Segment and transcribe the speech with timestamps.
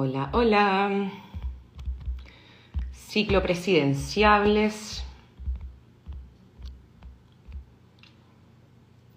[0.00, 1.10] Hola, hola.
[2.92, 5.04] Ciclo presidenciables.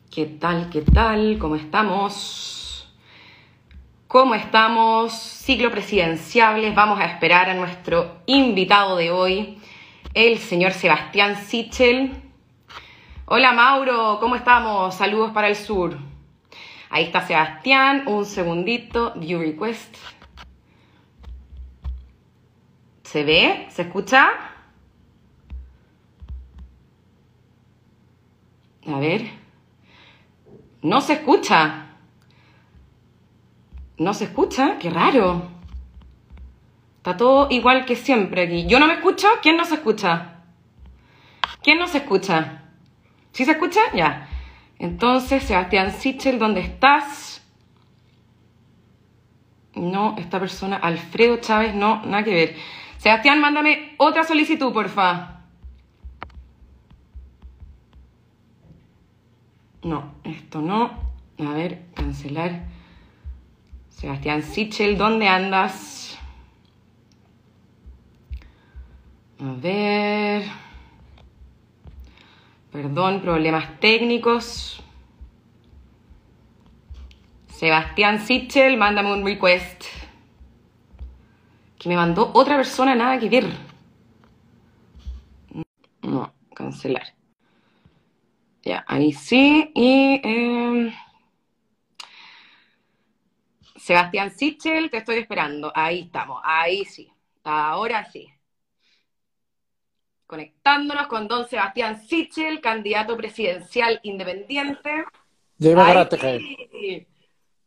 [0.10, 0.72] ¿Qué tal?
[0.72, 1.38] ¿Qué tal?
[1.38, 2.92] ¿Cómo estamos?
[4.08, 5.14] ¿Cómo estamos?
[5.14, 6.74] Ciclo presidenciables.
[6.74, 9.60] Vamos a esperar a nuestro invitado de hoy,
[10.16, 12.12] el señor Sebastián Sichel.
[13.28, 14.96] Hola Mauro, ¿cómo estamos?
[14.96, 15.96] Saludos para el sur.
[16.90, 18.06] Ahí está Sebastián.
[18.08, 19.14] Un segundito.
[19.16, 19.96] View request.
[23.12, 23.68] ¿Se ve?
[23.72, 24.30] ¿Se escucha?
[28.88, 29.30] A ver.
[30.82, 31.88] No se escucha.
[33.98, 34.78] No se escucha.
[34.80, 35.50] Qué raro.
[37.00, 38.66] Está todo igual que siempre aquí.
[38.66, 39.28] ¿Yo no me escucho?
[39.42, 40.44] ¿Quién no se escucha?
[41.62, 42.64] ¿Quién no se escucha?
[43.34, 43.82] ¿Sí se escucha?
[43.94, 44.30] Ya.
[44.80, 47.46] Entonces, Sebastián Sichel, ¿dónde estás?
[49.76, 52.56] No, esta persona, Alfredo Chávez, no, nada que ver.
[53.02, 55.42] Sebastián, mándame otra solicitud, porfa.
[59.82, 61.12] No, esto no.
[61.40, 62.68] A ver, cancelar.
[63.90, 66.20] Sebastián Sichel, ¿dónde andas?
[69.40, 70.44] A ver.
[72.72, 74.84] Perdón, problemas técnicos.
[77.48, 80.01] Sebastián Sichel, mándame un request
[81.82, 83.46] que me mandó otra persona, nada que ver.
[86.04, 87.16] No, cancelar.
[88.62, 89.72] Ya, ahí sí.
[89.74, 90.94] Y em,
[93.76, 95.72] Sebastián Sichel, te estoy esperando.
[95.74, 97.12] Ahí estamos, ahí sí.
[97.44, 98.32] Ahora sí.
[100.28, 105.04] Conectándonos con don Sebastián Sichel, candidato presidencial independiente.
[105.58, 107.08] Ya ¿Te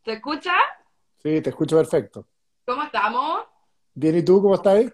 [0.05, 0.53] escucha?
[1.21, 2.25] Sí, te escucho perfecto.
[2.65, 3.54] ¿Cómo estamos?
[3.95, 4.91] Bien, ¿y tú cómo estás?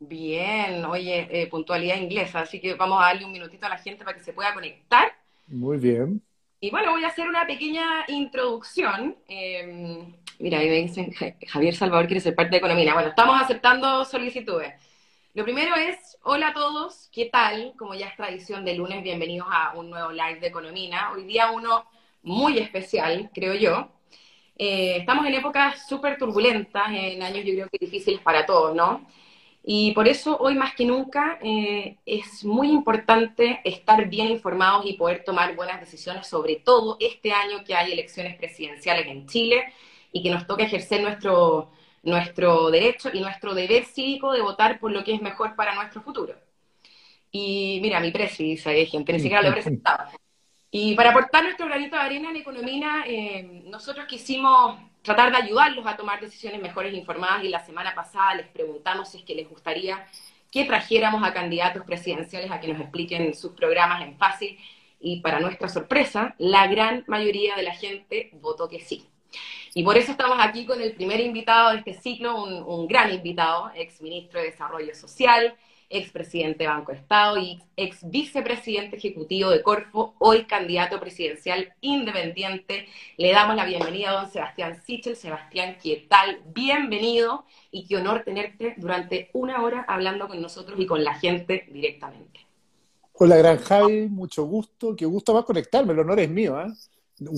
[0.00, 4.04] Bien, oye, eh, puntualidad inglesa, así que vamos a darle un minutito a la gente
[4.04, 5.12] para que se pueda conectar.
[5.46, 6.22] Muy bien.
[6.58, 9.16] Y bueno, voy a hacer una pequeña introducción.
[9.28, 11.12] Em, mira, ahí me dicen,
[11.46, 12.94] Javier Salvador quiere ser parte de Economía.
[12.94, 14.74] Bueno, estamos aceptando solicitudes.
[15.34, 17.74] Lo primero es, hola a todos, ¿qué tal?
[17.76, 21.10] Como ya es tradición de lunes, bienvenidos a un nuevo live de Economía.
[21.12, 21.84] Hoy día uno
[22.22, 23.90] muy especial, creo yo.
[24.58, 29.06] Eh, estamos en épocas súper turbulentas, en años yo creo que difíciles para todos, ¿no?
[29.64, 34.94] Y por eso hoy más que nunca eh, es muy importante estar bien informados y
[34.94, 39.72] poder tomar buenas decisiones, sobre todo este año que hay elecciones presidenciales en Chile
[40.10, 41.70] y que nos toca ejercer nuestro,
[42.02, 46.02] nuestro derecho y nuestro deber cívico de votar por lo que es mejor para nuestro
[46.02, 46.34] futuro.
[47.30, 50.08] Y mira, mi presi, gente, ni siquiera lo he presentado.
[50.70, 55.86] Y para aportar nuestro granito de arena en economía, eh, nosotros quisimos tratar de ayudarlos
[55.86, 59.48] a tomar decisiones mejores informadas y la semana pasada les preguntamos si es que les
[59.48, 60.06] gustaría
[60.50, 64.58] que trajéramos a candidatos presidenciales a que nos expliquen sus programas en fácil
[65.00, 69.06] y para nuestra sorpresa, la gran mayoría de la gente votó que sí.
[69.74, 73.12] Y por eso estamos aquí con el primer invitado de este ciclo, un, un gran
[73.12, 75.54] invitado, ex ministro de Desarrollo Social,
[75.90, 82.86] expresidente de Banco Estado y ex vicepresidente ejecutivo de Corfo, hoy candidato presidencial independiente.
[83.16, 85.16] Le damos la bienvenida a don Sebastián Sichel.
[85.16, 86.40] Sebastián, ¿qué tal?
[86.54, 91.66] Bienvenido y qué honor tenerte durante una hora hablando con nosotros y con la gente
[91.70, 92.46] directamente.
[93.14, 94.94] Hola, gran Javi, mucho gusto.
[94.94, 96.60] Qué gusto más conectarme, el honor es mío.
[96.60, 96.68] ¿eh?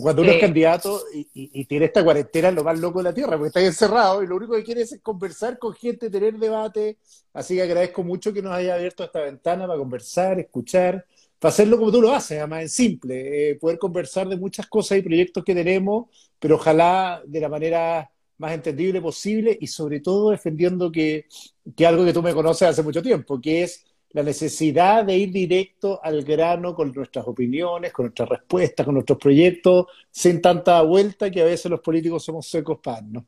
[0.02, 3.48] Cuando uno es candidato y, tiene esta cuarentena, lo más loco de la tierra, porque
[3.48, 6.98] está encerrado y lo único que quiere es conversar con gente, tener debate.
[7.32, 11.06] Así que agradezco mucho que nos haya abierto esta ventana para conversar, escuchar,
[11.38, 14.98] para hacerlo como tú lo haces, además en simple, eh, poder conversar de muchas cosas
[14.98, 16.08] y proyectos que tenemos,
[16.38, 21.26] pero ojalá de la manera más entendible posible y sobre todo defendiendo que,
[21.74, 25.30] que algo que tú me conoces hace mucho tiempo, que es la necesidad de ir
[25.30, 31.30] directo al grano con nuestras opiniones, con nuestras respuestas, con nuestros proyectos, sin tanta vuelta
[31.30, 33.26] que a veces los políticos somos secos pan, ¿no?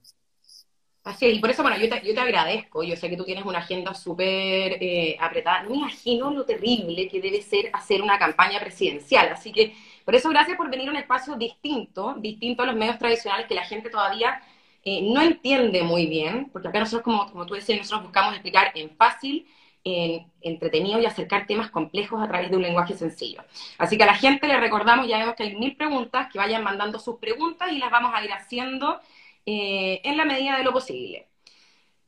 [1.05, 3.25] Así es, y por eso, bueno, yo te, yo te agradezco, yo sé que tú
[3.25, 8.03] tienes una agenda súper eh, apretada, no me imagino lo terrible que debe ser hacer
[8.03, 9.75] una campaña presidencial, así que
[10.05, 13.55] por eso gracias por venir a un espacio distinto, distinto a los medios tradicionales que
[13.56, 14.43] la gente todavía
[14.85, 18.71] eh, no entiende muy bien, porque acá nosotros, como, como tú decías, nosotros buscamos explicar
[18.77, 19.45] en fácil
[19.84, 23.43] entretenido y acercar temas complejos a través de un lenguaje sencillo.
[23.79, 26.62] Así que a la gente le recordamos, ya vemos que hay mil preguntas, que vayan
[26.62, 29.00] mandando sus preguntas y las vamos a ir haciendo
[29.46, 31.26] eh, en la medida de lo posible.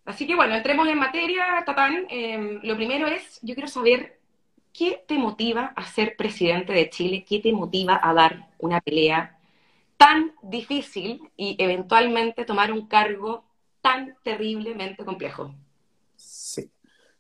[0.05, 2.07] Así que bueno, entremos en materia, Tatán.
[2.11, 4.19] Em, lo primero es, yo quiero saber
[4.73, 9.39] qué te motiva a ser presidente de Chile, qué te motiva a dar una pelea
[9.97, 13.45] tan difícil y eventualmente tomar un cargo
[13.81, 15.55] tan terriblemente complejo.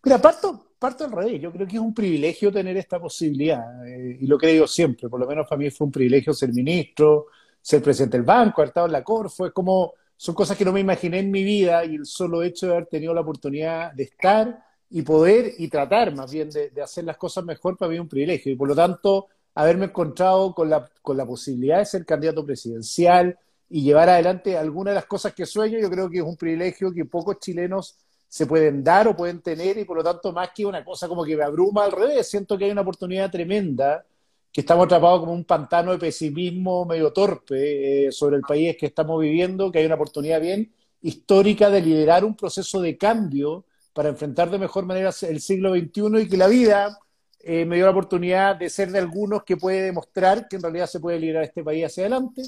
[0.05, 1.41] Mira, parto, parto al revés.
[1.41, 5.09] Yo creo que es un privilegio tener esta posibilidad, eh, y lo creo siempre.
[5.09, 7.27] Por lo menos para mí fue un privilegio ser ministro,
[7.61, 9.31] ser presidente del banco, haber estado en la COR.
[9.31, 12.67] Fue como, son cosas que no me imaginé en mi vida, y el solo hecho
[12.67, 16.83] de haber tenido la oportunidad de estar y poder y tratar más bien de, de
[16.83, 18.53] hacer las cosas mejor, para mí es un privilegio.
[18.53, 23.39] Y por lo tanto, haberme encontrado con la, con la posibilidad de ser candidato presidencial
[23.71, 26.93] y llevar adelante algunas de las cosas que sueño, yo creo que es un privilegio
[26.93, 27.97] que pocos chilenos
[28.29, 31.25] se pueden dar o pueden tener y por lo tanto más que una cosa como
[31.25, 34.05] que me abruma al revés, siento que hay una oportunidad tremenda,
[34.53, 38.87] que estamos atrapados como un pantano de pesimismo medio torpe eh, sobre el país que
[38.87, 40.73] estamos viviendo, que hay una oportunidad bien
[41.03, 46.23] histórica de liderar un proceso de cambio para enfrentar de mejor manera el siglo XXI
[46.23, 46.99] y que la vida
[47.41, 50.87] eh, me dio la oportunidad de ser de algunos que puede demostrar que en realidad
[50.87, 52.43] se puede liderar este país hacia adelante.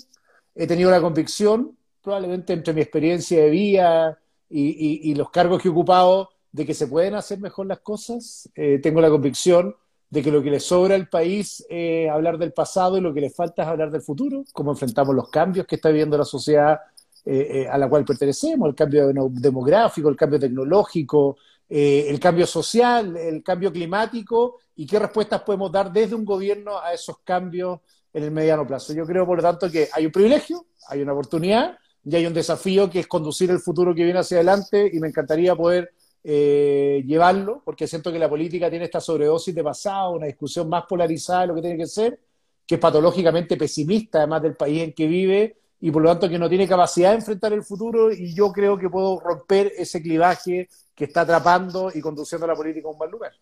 [0.54, 5.70] He tenido la convicción, probablemente entre mi experiencia de vida y, los cargos que he
[5.70, 8.48] ocupado, de que se pueden hacer mejor las cosas.
[8.54, 9.74] Eh, tengo la convicción
[10.08, 13.20] de que lo que le sobra al país es hablar del pasado y lo que
[13.20, 16.78] le falta es hablar del futuro, cómo enfrentamos los cambios que está viviendo la sociedad
[17.24, 21.36] eh, a la cual pertenecemos, el cambio demográfico, el cambio tecnológico,
[21.68, 26.78] eh, el cambio social, el cambio climático y qué respuestas podemos dar desde un gobierno
[26.78, 27.80] a esos cambios
[28.12, 28.92] en el mediano plazo.
[28.92, 31.76] Yo creo, por lo tanto, que hay un privilegio, hay una oportunidad
[32.08, 35.08] y hay un desafío que es conducir el futuro que viene hacia adelante y me
[35.08, 35.92] encantaría poder
[36.22, 40.84] eh, llevarlo, porque siento que la política tiene esta sobredosis de pasado, una discusión más
[40.86, 42.20] polarizada de lo que tiene que ser,
[42.64, 46.38] que es patológicamente pesimista, además del país en que vive, y por lo tanto que
[46.38, 50.68] no tiene capacidad de enfrentar el futuro, y yo creo que puedo romper ese clivaje
[50.94, 53.32] que está atrapando y conduciendo a la política a un mal lugar.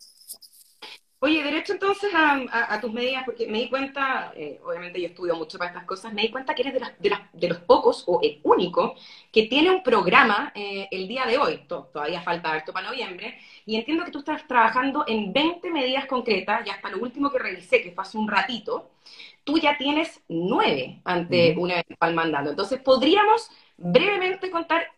[1.25, 5.56] Oye, derecho entonces a, tus medidas, porque me di cuenta, eh, obviamente yo estudio mucho
[5.56, 8.94] para estas cosas, me di cuenta que eres de, de, los pocos o el único
[9.32, 13.76] que tiene un programa eh, el día de hoy, todavía falta harto para noviembre, y
[13.76, 17.81] entiendo que tú estás trabajando en 20 medidas concretas, y hasta lo último que revisé,
[17.81, 18.91] que fue hace un ratito,
[19.44, 22.50] tú ya tienes nueve ante un eventual mandato.
[22.50, 24.88] Entonces, ¿podríamos brevemente contar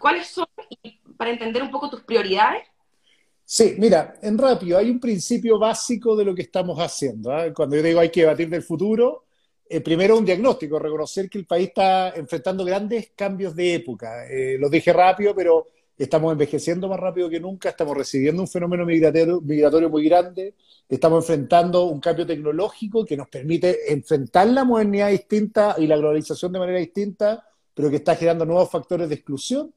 [0.00, 0.48] cuáles son
[0.82, 2.66] y para entender un poco tus prioridades?
[3.52, 7.32] Sí, mira, en rápido, hay un principio básico de lo que estamos haciendo.
[7.32, 7.52] ¿ah?
[7.52, 9.24] Cuando yo digo hay que debatir del futuro,
[9.68, 14.24] eh, primero un diagnóstico, reconocer que el país está enfrentando grandes cambios de época.
[14.28, 15.66] Eh, lo dije rápido, pero
[15.98, 20.54] estamos envejeciendo más rápido que nunca, estamos recibiendo un fenómeno migratorio, migratorio muy grande,
[20.88, 26.52] estamos enfrentando un cambio tecnológico que nos permite enfrentar la modernidad distinta y la globalización
[26.52, 27.44] de manera distinta,
[27.74, 29.74] pero que está generando nuevos factores de exclusión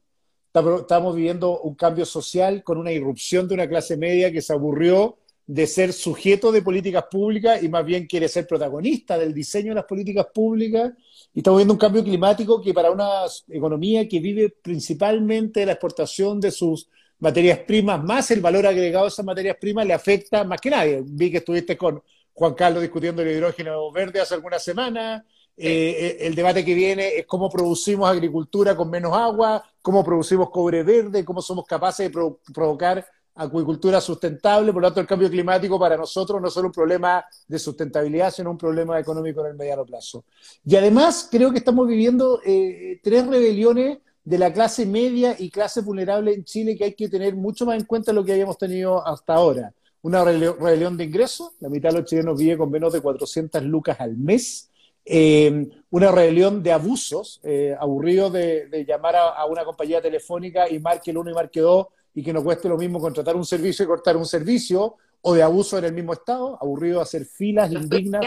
[0.54, 5.18] estamos viviendo un cambio social con una irrupción de una clase media que se aburrió
[5.46, 9.76] de ser sujeto de políticas públicas y más bien quiere ser protagonista del diseño de
[9.76, 10.94] las políticas públicas.
[11.34, 15.72] Y estamos viendo un cambio climático que para una economía que vive principalmente de la
[15.74, 16.88] exportación de sus
[17.20, 21.04] materias primas, más el valor agregado de esas materias primas, le afecta más que nadie.
[21.04, 22.02] Vi que estuviste con
[22.34, 25.24] Juan Carlos discutiendo el hidrógeno verde hace algunas semanas.
[25.56, 30.50] Eh, eh, el debate que viene es cómo producimos agricultura con menos agua, cómo producimos
[30.50, 33.06] cobre verde, cómo somos capaces de provocar
[33.36, 34.74] acuicultura sustentable.
[34.74, 38.32] Por lo tanto, el cambio climático para nosotros no es solo un problema de sustentabilidad,
[38.32, 40.26] sino un problema económico en el mediano plazo.
[40.66, 45.82] Y además, creo que estamos viviendo eh, tres rebeliones de la clase media y clase
[45.82, 48.58] vulnerable en Chile que hay que tener mucho más en cuenta de lo que habíamos
[48.58, 49.74] tenido hasta ahora.
[50.02, 54.00] Una rebelión de ingresos, la mitad de los chilenos vive con menos de 400 lucas
[54.00, 54.70] al mes
[55.06, 61.12] eh, una rebelión de abusos, eh, aburrido de, llamar a, una compañía telefónica y marque
[61.12, 63.88] el uno y marque dos y que nos cueste lo mismo contratar un servicio y
[63.88, 68.22] cortar un servicio, o de abuso en el mismo estado, aburrido de hacer filas indignas.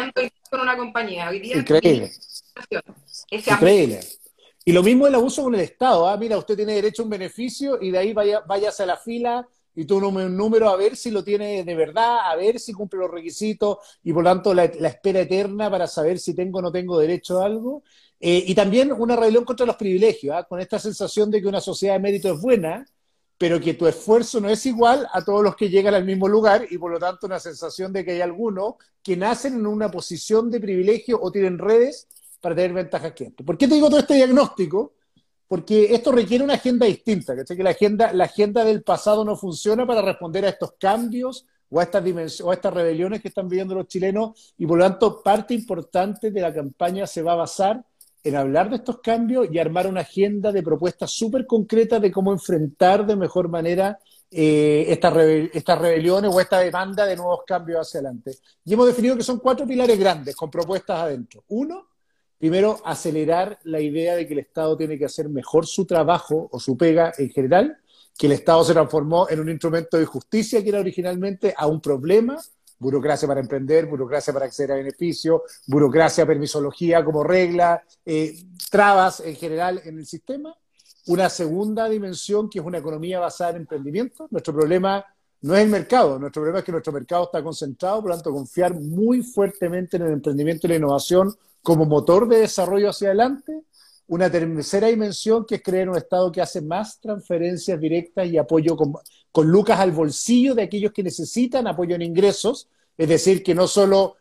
[0.51, 1.33] con una compañía.
[1.35, 2.11] Increíble.
[3.31, 4.01] Increíble.
[4.65, 6.09] Y lo mismo el abuso con el Estado.
[6.09, 6.17] ¿ah?
[6.17, 9.47] Mira, usted tiene derecho a un beneficio y de ahí vaya, váyase a la fila
[9.77, 12.99] y tú un número a ver si lo tiene de verdad, a ver si cumple
[13.01, 16.73] los requisitos y por lo tanto la, espera eterna para saber si tengo o no
[16.73, 17.83] tengo derecho a algo.
[18.19, 20.45] Eh, y también una rebelión contra los privilegios, ¿ah?
[20.45, 22.87] con esta sensación de que una sociedad de mérito es buena,
[23.37, 26.67] pero que tu esfuerzo no es igual a todos los que llegan al mismo lugar
[26.71, 30.51] y por lo tanto una sensación de que hay algunos que nacen en una posición
[30.51, 32.09] de privilegio o tienen redes
[32.41, 33.31] para tener ventajas que.
[33.31, 34.95] ¿Por qué te digo todo este diagnóstico?
[35.49, 39.87] Porque esto requiere una agenda distinta, Que la agenda, la agenda del pasado no funciona
[39.87, 43.75] para responder a estos cambios o a estas o a estas rebeliones que están viviendo
[43.75, 47.85] los chilenos, y por lo tanto, parte importante de la campaña se va a basar
[48.23, 52.33] en hablar de estos cambios y armar una agenda de propuestas súper concretas de cómo
[52.33, 55.17] enfrentar de mejor manera eh, estas,
[55.55, 58.37] estas rebeliones o esta demanda de nuevos cambios hacia adelante.
[58.65, 61.45] Y hemos definido que son cuatro pilares grandes con propuestas adentro.
[61.49, 61.87] Uno,
[62.39, 66.61] Primero, acelerar la idea de que el Estado tiene que hacer mejor su trabajo o
[66.61, 67.79] su pega en general,
[68.17, 71.81] que el Estado se transformó en un instrumento de justicia que era originalmente a un
[71.81, 72.39] problema,
[72.79, 78.37] burocracia para emprender, burocracia para acceder a beneficios, burocracia, permisología como regla, eh,
[78.71, 80.55] trabas en general en el sistema.
[81.07, 84.27] Una segunda dimensión que es una economía basada en emprendimiento.
[84.31, 85.05] Nuestro problema
[85.43, 88.33] no es el mercado, nuestro problema es que nuestro mercado está concentrado, por lo tanto,
[88.33, 93.63] confiar muy fuertemente en el emprendimiento y la innovación como motor de desarrollo hacia adelante.
[94.09, 98.77] Una tercera dimensión que es crear un Estado que hace más transferencias directas y apoyo
[98.77, 98.95] con,
[99.49, 104.17] lucas al bolsillo de aquellos que necesitan apoyo en ingresos, es decir, que no solo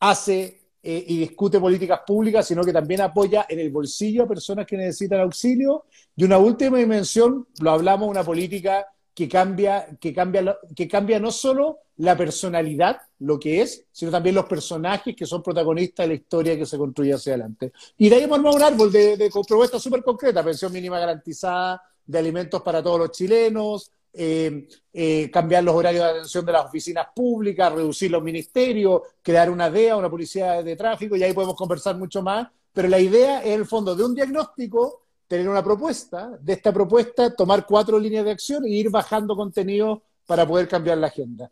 [0.00, 4.66] hace eh, y discute políticas públicas, sino que también apoya en el bolsillo a personas
[4.66, 5.84] que necesitan auxilio.
[6.14, 8.86] Y una última dimensión, lo hablamos, una política
[9.18, 14.36] que cambia, que cambia, que cambia no solo la personalidad, lo que es, sino también
[14.36, 17.72] los personajes que son protagonistas de la historia que se construye hacia adelante.
[17.96, 22.16] Y de ahí hemos un árbol de, de propuestas súper concretas, pensión mínima garantizada, de
[22.16, 27.08] alimentos para todos los chilenos, eh, eh, cambiar los horarios de atención de las oficinas
[27.12, 31.98] públicas, reducir los ministerios, crear una DEA, una policía de tráfico, y ahí podemos conversar
[31.98, 36.54] mucho más, pero la idea es el fondo de un diagnóstico tener una propuesta, de
[36.54, 41.08] esta propuesta tomar cuatro líneas de acción e ir bajando contenido para poder cambiar la
[41.08, 41.50] agenda.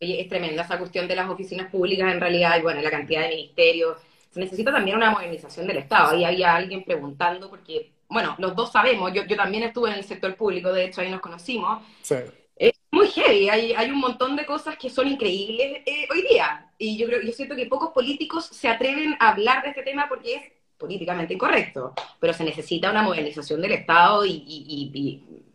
[0.00, 3.22] Oye, es tremenda esa cuestión de las oficinas públicas en realidad, y bueno, la cantidad
[3.22, 3.96] de ministerios.
[4.30, 6.10] Se necesita también una modernización del Estado.
[6.10, 10.04] Ahí había alguien preguntando, porque, bueno, los dos sabemos, yo, yo también estuve en el
[10.04, 11.82] sector público, de hecho ahí nos conocimos.
[12.02, 12.16] Sí.
[12.56, 16.72] Es muy heavy, hay, hay un montón de cosas que son increíbles eh, hoy día.
[16.78, 20.06] Y yo creo, yo siento que pocos políticos se atreven a hablar de este tema
[20.08, 20.42] porque es
[20.82, 25.46] políticamente incorrecto, pero se necesita una modernización del Estado y,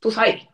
[0.00, 0.44] tú sabes.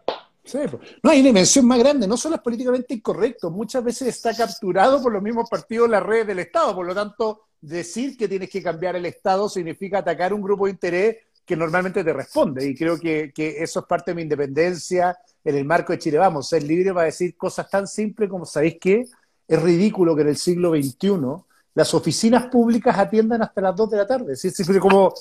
[0.45, 0.59] Sí,
[1.05, 5.13] no hay dimensión más grande, no solo es políticamente incorrecto, muchas veces está capturado por
[5.13, 8.97] los mismos partidos la red del Estado, por lo tanto, decir que tienes que cambiar
[8.97, 11.17] el Estado significa atacar un grupo de interés
[11.47, 15.65] que normalmente te responde, y creo que, eso es parte de mi independencia en el
[15.65, 16.19] marco de Chile.
[16.19, 19.05] Vamos, ser libre para decir cosas tan simples como, ¿sabéis qué?
[19.47, 21.45] Es ridículo que en el siglo XXI
[21.75, 24.37] las oficinas públicas atiendan hasta las 2 de la tarde.
[24.37, 24.51] ¿sí?
[24.79, 25.13] como,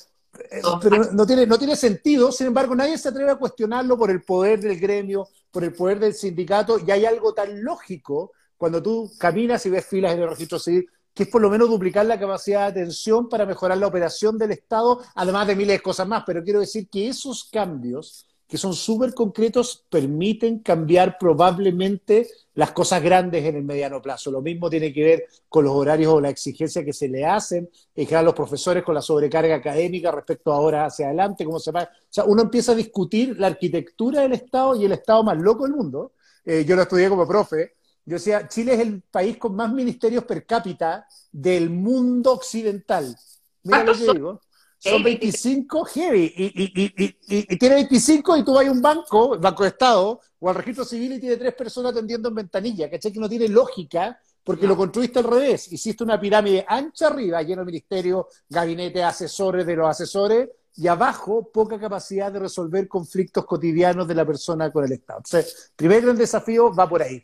[0.51, 4.12] eh, pero no tiene, no tiene sentido, sin embargo, nadie se atreve a cuestionarlo por
[4.12, 8.81] el poder del gremio, por el poder del sindicato, y hay algo tan lógico cuando
[8.81, 12.05] tú caminas y ves filas en el registro civil, que es por lo menos duplicar
[12.05, 16.08] la capacidad de atención para mejorar la operación del Estado, además de miles de cosas
[16.08, 16.24] más.
[16.25, 23.01] Pero quiero decir que esos cambios que son súper concretos, permiten cambiar probablemente las cosas
[23.01, 24.29] grandes en el mediano plazo.
[24.29, 27.70] Lo mismo tiene que ver con los horarios o la exigencia que se le hacen,
[27.96, 31.72] en general los profesores con la sobrecarga académica respecto a ahora hacia adelante, cómo se
[31.72, 31.84] va.
[31.84, 35.63] O sea, uno empieza a discutir la arquitectura del Estado y el Estado más loco
[35.63, 36.12] del mundo.
[36.43, 37.75] Eh, yo lo estudié como profe.
[38.03, 43.15] Yo decía, Chile es el país con más ministerios per cápita del mundo occidental.
[43.63, 44.41] Mira lo que digo.
[44.83, 46.33] Son 25 heavy.
[46.35, 50.50] Y, y, y, tiene 25 y tú vas a un banco, banco de Estado, o
[50.50, 52.89] al registro civil y tiene tres personas atendiendo en ventanilla.
[52.89, 53.13] ¿Cachai?
[53.13, 55.71] Que no tiene lógica porque lo construiste al revés.
[55.71, 61.51] Hiciste una pirámide ancha arriba, lleno de ministerio, gabinete, asesores de los asesores, y abajo
[61.51, 65.19] poca capacidad de resolver conflictos cotidianos de la persona con el Estado.
[65.19, 67.23] Entonces, el primer gran desafío va por ahí.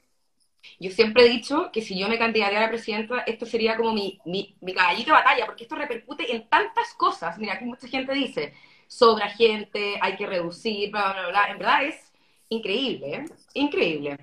[0.79, 3.93] Yo siempre he dicho que si yo me candidateara a la presidenta, esto sería como
[3.93, 7.37] mi, mi, mi, caballito de batalla, porque esto repercute en tantas cosas.
[7.37, 8.53] Mira, aquí mucha gente dice,
[8.87, 11.51] sobra gente, hay que reducir, bla, bla, bla.
[11.51, 11.95] En verdad es
[12.49, 13.25] increíble, ¿eh?
[13.53, 14.17] Increíble.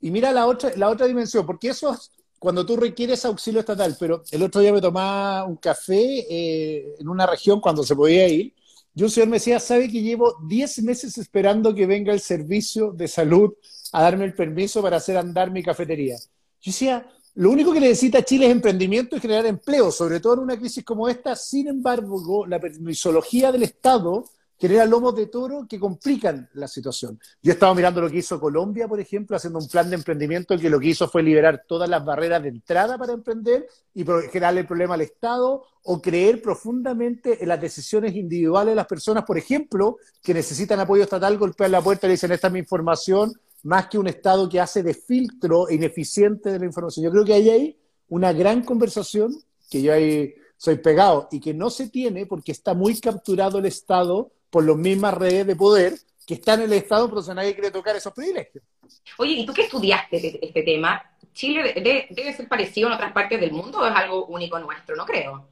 [0.00, 3.96] Y mira la otra, la otra dimensión, porque eso es cuando tú requieres auxilio estatal,
[4.00, 8.26] pero el otro día me tomaba un café eh, en una región cuando se podía
[8.26, 8.54] ir,
[8.94, 12.92] y un señor me decía, ¿sabe que llevo 10 meses esperando que venga el servicio
[12.92, 13.52] de salud
[13.92, 16.16] a darme el permiso para hacer andar mi cafetería.
[16.16, 20.40] Yo decía, lo único que necesita Chile es emprendimiento y generar empleo, sobre todo en
[20.40, 21.36] una crisis como esta.
[21.36, 24.24] Sin embargo, la permisología del Estado
[24.60, 27.18] genera lomos de toro que complican la situación.
[27.42, 30.58] Yo he estado mirando lo que hizo Colombia, por ejemplo, haciendo un plan de emprendimiento
[30.58, 34.60] que lo que hizo fue liberar todas las barreras de entrada para emprender y generarle
[34.60, 39.38] el problema al Estado o creer profundamente en las decisiones individuales de las personas, por
[39.38, 43.32] ejemplo, que necesitan apoyo estatal, golpean la puerta y le dicen, esta es mi información,
[43.62, 47.04] más que un Estado que hace de filtro ineficiente de la información.
[47.04, 47.76] Yo creo que ahí hay
[48.08, 49.34] una gran conversación,
[49.70, 53.66] que yo ahí soy pegado, y que no se tiene porque está muy capturado el
[53.66, 55.94] Estado por las mismas redes de poder
[56.26, 58.62] que están en el Estado, pero si nadie quiere tocar esos privilegios.
[59.18, 61.02] Oye, ¿y tú qué estudiaste este, tema?
[61.32, 64.96] ¿Chile debe, ser parecido en otras partes del mundo o es algo único nuestro?
[64.96, 65.48] No creo.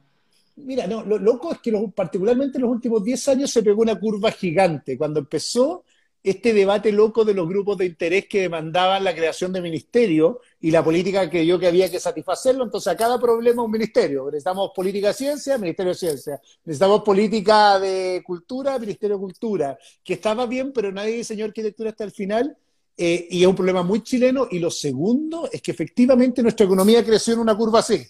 [0.57, 3.99] Mira, no, lo loco es que particularmente en los últimos 10 años se pegó una
[3.99, 4.97] curva gigante.
[4.97, 5.85] Cuando empezó
[6.23, 10.71] este debate loco de los grupos de interés que demandaban la creación de ministerio y
[10.71, 12.65] la política creyó que había que satisfacerlo.
[12.65, 14.25] Entonces, a cada problema un ministerio.
[14.25, 16.41] Necesitamos política de ciencia, Ministerio de Ciencia.
[16.65, 19.77] Necesitamos política de cultura, Ministerio de Cultura.
[20.03, 22.57] Que estaba bien, pero nadie diseñó arquitectura hasta el final.
[22.97, 24.47] Eh, y es un problema muy chileno.
[24.51, 28.05] Y lo segundo es que efectivamente nuestra economía creció en una curva así,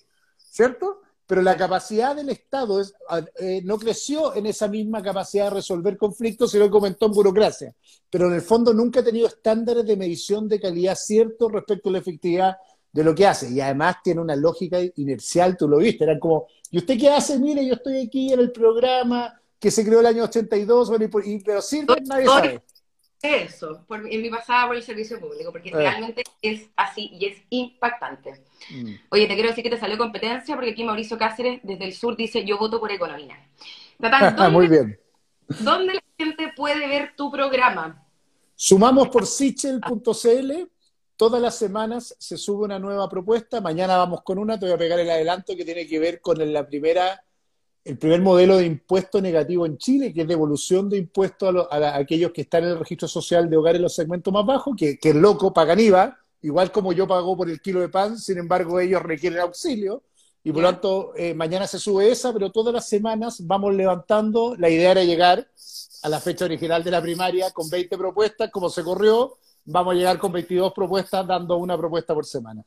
[0.50, 1.02] ¿cierto?
[1.30, 2.82] Pero la capacidad del Estado
[3.40, 7.76] eh, no creció en esa misma capacidad de resolver conflictos, sino que aumentó en burocracia.
[8.10, 11.92] Pero en el fondo nunca ha tenido estándares de medición de calidad ciertos respecto a
[11.92, 12.58] la efectividad
[12.92, 13.48] de lo que hace.
[13.52, 17.38] Y además tiene una lógica inercial, tú lo viste, eran como, ¿y usted qué hace?
[17.38, 20.92] Mire, yo estoy aquí en el programa que se creó el año 82,
[21.26, 22.64] y, pero sirve, nadie sabe
[23.22, 25.76] eso, en mi pasada por el servicio público, porque eh.
[25.76, 28.42] realmente es así y es impactante.
[28.70, 28.94] Mm.
[29.10, 32.16] Oye, te quiero decir que te salió competencia porque aquí Mauricio Cáceres desde el sur
[32.16, 33.38] dice yo voto por economía.
[34.52, 35.00] Muy bien.
[35.60, 38.06] ¿Dónde la gente puede ver tu programa?
[38.56, 40.52] Sumamos por sichel.cl.
[41.16, 43.60] Todas las semanas se sube una nueva propuesta.
[43.60, 44.60] Mañana vamos con una.
[44.60, 47.22] Te voy a pegar el adelanto que tiene que ver con la primera
[47.86, 52.32] el primer modelo de impuesto negativo en Chile, que es devolución de impuestos a, aquellos
[52.32, 55.14] que están en el registro social de hogar en los segmentos más bajos, que, que
[55.14, 59.02] loco, pagan IVA, igual como yo pago por el kilo de pan, sin embargo ellos
[59.02, 60.04] requieren auxilio,
[60.44, 64.56] y por lo tanto eh, mañana se sube esa, pero todas las semanas vamos levantando,
[64.58, 65.48] la idea era llegar
[66.02, 69.98] a la fecha original de la primaria con 20 propuestas, como se corrió, vamos a
[69.98, 72.64] llegar con 22 propuestas, dando una propuesta por semana.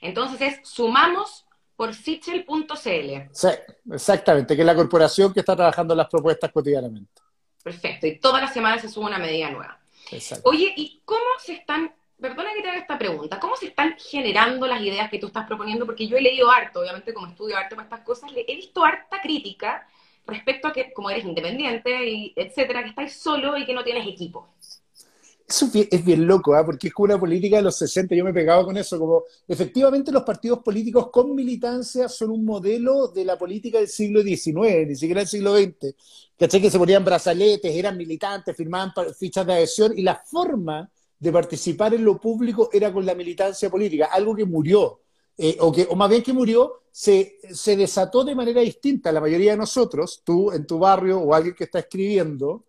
[0.00, 1.44] Entonces es, sumamos
[1.76, 3.28] por Sichel.cl.
[3.32, 3.48] Sí,
[3.92, 7.22] exactamente, que es la corporación que está trabajando las propuestas cotidianamente.
[7.62, 9.80] Perfecto, y todas las semanas se sube una medida nueva.
[10.10, 10.48] Exacto.
[10.48, 14.66] Oye, ¿y cómo se están, perdona que te haga esta pregunta, cómo se están generando
[14.66, 15.86] las ideas que tú estás proponiendo?
[15.86, 19.20] Porque yo he leído harto, obviamente como estudio harto para estas cosas, he visto harta
[19.22, 19.86] crítica
[20.26, 24.06] respecto a que como eres independiente, y etcétera, que estás solo y que no tienes
[24.06, 24.48] equipo.
[25.48, 26.62] Eso es bien, loco, ¿ah?
[26.62, 30.12] porque es como una política de los 60, yo me pegaba con eso, como efectivamente
[30.12, 34.94] los partidos políticos con militancia son un modelo de la política del siglo XIX, ni
[34.94, 35.94] siquiera del siglo XX.
[36.38, 36.60] ¿Cachai?
[36.60, 41.94] Que se ponían brazaletes, eran militantes, firmaban fichas de adhesión y la forma de participar
[41.94, 45.00] en lo público era con la militancia política, algo que murió,
[45.36, 49.12] eh, o, que, o más bien que murió, se, se desató de manera distinta.
[49.12, 52.64] La mayoría de nosotros, tú en tu barrio o alguien que está escribiendo,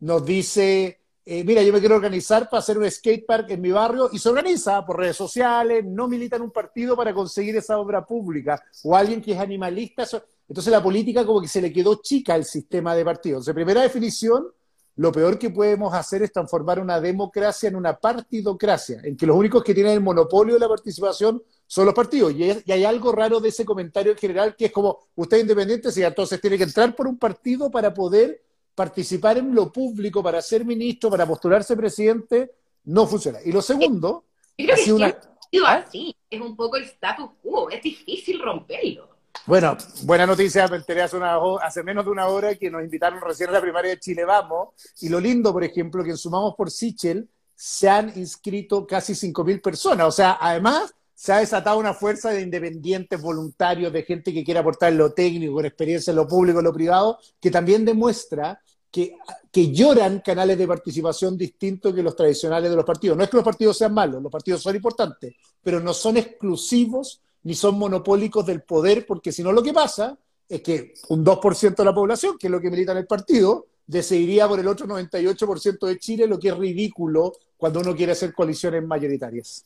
[0.00, 4.10] nos dice eh, mira, yo me quiero organizar para hacer un skatepark en mi barrio
[4.12, 8.04] y se organiza por redes sociales, no milita en un partido para conseguir esa obra
[8.04, 10.06] pública, o alguien que es animalista.
[10.46, 13.36] Entonces la política como que se le quedó chica al sistema de partidos.
[13.38, 14.48] Entonces, primera definición,
[14.96, 19.36] lo peor que podemos hacer es transformar una democracia en una partidocracia, en que los
[19.36, 22.32] únicos que tienen el monopolio de la participación son los partidos.
[22.32, 25.42] Y, y hay algo raro de ese comentario en general que es como, usted es
[25.42, 28.42] independiente, sí, entonces tiene que entrar por un partido para poder
[28.74, 32.52] participar en lo público para ser ministro, para postularse presidente,
[32.84, 33.38] no funciona.
[33.44, 34.24] Y lo segundo,
[34.70, 35.18] ha sido una...
[35.64, 35.84] ¿Ah?
[35.86, 39.13] así, es un poco el status quo, es difícil romperlo.
[39.46, 41.18] Bueno, buena noticia, me enteré hace,
[41.60, 44.70] hace menos de una hora que nos invitaron recién a la primaria de Chile Vamos,
[45.00, 49.60] y lo lindo, por ejemplo, que en Sumamos por Sichel se han inscrito casi 5.000
[49.60, 54.42] personas, o sea, además se ha desatado una fuerza de independientes, voluntarios, de gente que
[54.42, 57.84] quiere aportar en lo técnico, con experiencia en lo público, en lo privado, que también
[57.84, 59.16] demuestra que,
[59.52, 63.16] que, lloran canales de participación distintos que los tradicionales de los partidos.
[63.16, 67.20] No es que los partidos sean malos, los partidos son importantes, pero no son exclusivos
[67.44, 70.16] ni son monopólicos del poder, porque si no lo que pasa
[70.48, 73.66] es que un 2% de la población, que es lo que milita en el partido,
[73.86, 78.34] decidiría por el otro 98% de Chile, lo que es ridículo cuando uno quiere hacer
[78.34, 79.64] coaliciones mayoritarias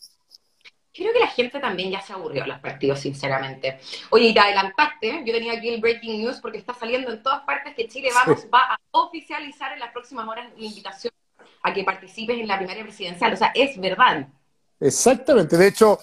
[0.98, 3.78] creo que la gente también ya se aburrió de los partidos, sinceramente.
[4.10, 7.42] Oye, y te adelantaste, yo tenía aquí el breaking news porque está saliendo en todas
[7.44, 11.12] partes que Chile Vamos va a oficializar en las próximas horas la invitación
[11.62, 13.32] a que participes en la primaria presidencial.
[13.32, 14.26] O sea, es verdad.
[14.80, 15.56] Exactamente.
[15.56, 15.98] De hecho,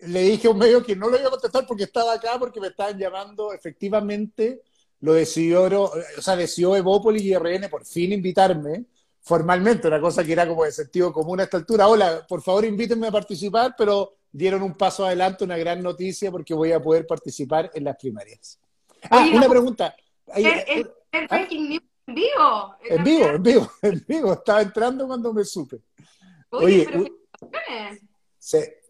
[0.00, 2.60] le dije a un medio que no lo iba a contestar porque estaba acá, porque
[2.60, 3.52] me estaban llamando.
[3.52, 4.62] Efectivamente,
[5.00, 8.84] lo decidió, o sea, decidió Evópolis y RN por fin invitarme
[9.20, 11.88] formalmente, una cosa que era como de sentido común a esta altura.
[11.88, 16.54] Hola, por favor invítenme a participar, pero dieron un paso adelante, una gran noticia, porque
[16.54, 18.60] voy a poder participar en las primarias.
[19.10, 19.96] Ah, una pregunta.
[20.34, 22.76] ¿El, el, breaking news en vivo?
[22.84, 24.32] En vivo, en vivo, en vivo.
[24.32, 25.80] Estaba entrando cuando me supe.
[26.50, 26.86] Oye,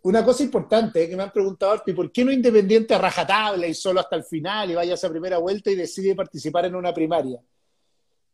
[0.08, 4.00] una cosa importante que me han preguntado, ¿por qué no independiente a rajatabla y solo
[4.00, 7.40] hasta el final y vaya a esa primera vuelta y decide participar en una primaria?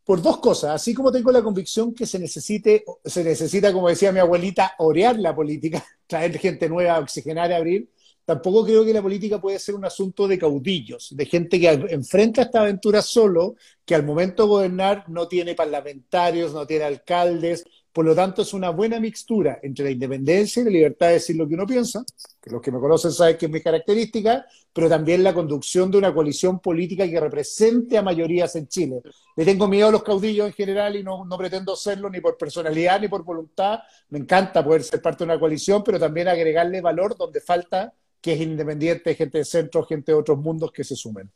[0.03, 0.71] por dos cosas.
[0.71, 5.17] Así como tengo la convicción que se necesite, se necesita, como decía mi abuelita, orear
[5.17, 7.89] la política, traer gente nueva, oxigenar, abrir,
[8.25, 12.43] tampoco creo que la política puede ser un asunto de caudillos, de gente que enfrenta
[12.43, 13.55] esta aventura solo,
[13.85, 18.53] que al momento de gobernar no tiene parlamentarios, no tiene alcaldes, Por lo tanto, es
[18.55, 22.03] una buena mixtura entre la independencia y la libertad de decir lo que uno piensa,
[22.41, 25.99] que los que me conocen saben que es mi característica, pero también la conducción de
[25.99, 29.01] una coalición política que represente a mayorías en Chile.
[29.35, 32.35] Le tengo miedo a los caudillos en general y no, no pretendo serlo ni por
[32.35, 33.81] personalidad ni por voluntad.
[34.09, 38.33] Me encanta poder ser parte de una coalición, pero también agregarle valor donde falta que
[38.33, 41.29] es independiente, gente de centro, gente de otros mundos que se sumen.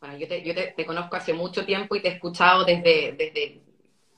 [0.00, 3.63] Bueno, yo, te, yo te, conozco hace mucho tiempo y te he escuchado desde, desde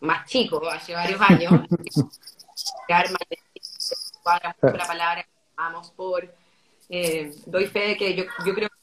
[0.07, 1.53] más chico, hace varios años.
[4.63, 6.35] la palabra, vamos por.
[6.89, 8.77] Eh, doy fe de que yo, yo creo que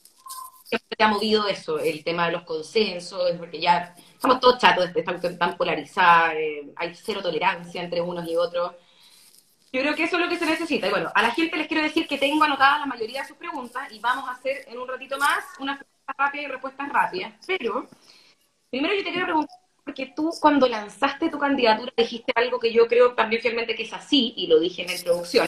[0.63, 5.03] siempre ha movido eso, el tema de los consensos, porque ya estamos todos chatos de
[5.03, 8.73] tan polarizada, eh, hay cero tolerancia entre unos y otros.
[9.71, 10.88] Yo creo que eso es lo que se necesita.
[10.88, 13.38] Y bueno, a la gente les quiero decir que tengo anotadas la mayoría de sus
[13.38, 17.33] preguntas y vamos a hacer en un ratito más unas preguntas rápidas y respuestas rápidas.
[17.47, 17.88] Pero
[18.69, 22.87] primero yo te quiero preguntar porque tú cuando lanzaste tu candidatura dijiste algo que yo
[22.87, 25.47] creo también fielmente que es así, y lo dije en la introducción.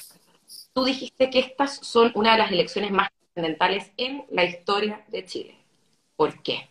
[0.73, 5.25] Tú dijiste que estas son una de las elecciones más trascendentales en la historia de
[5.25, 5.55] Chile.
[6.15, 6.69] ¿Por qué?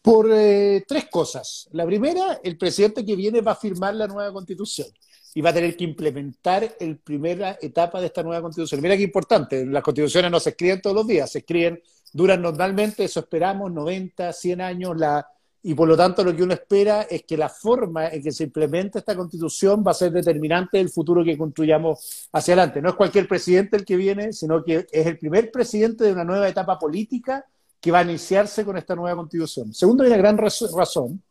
[0.00, 1.68] Por eh, tres cosas.
[1.72, 4.88] La primera, el presidente que viene va a firmar la nueva constitución
[5.34, 8.80] y va a tener que implementar la primera etapa de esta nueva constitución.
[8.80, 13.04] Mira qué importante, las constituciones no se escriben todos los días, se escriben, duran normalmente,
[13.04, 15.26] eso esperamos, 90, 100 años, la,
[15.64, 18.44] y por lo tanto lo que uno espera es que la forma en que se
[18.44, 22.82] implemente esta constitución va a ser determinante del futuro que construyamos hacia adelante.
[22.82, 26.24] No es cualquier presidente el que viene, sino que es el primer presidente de una
[26.24, 27.46] nueva etapa política
[27.80, 29.72] que va a iniciarse con esta nueva constitución.
[29.72, 31.22] Segundo, hay una gran razón.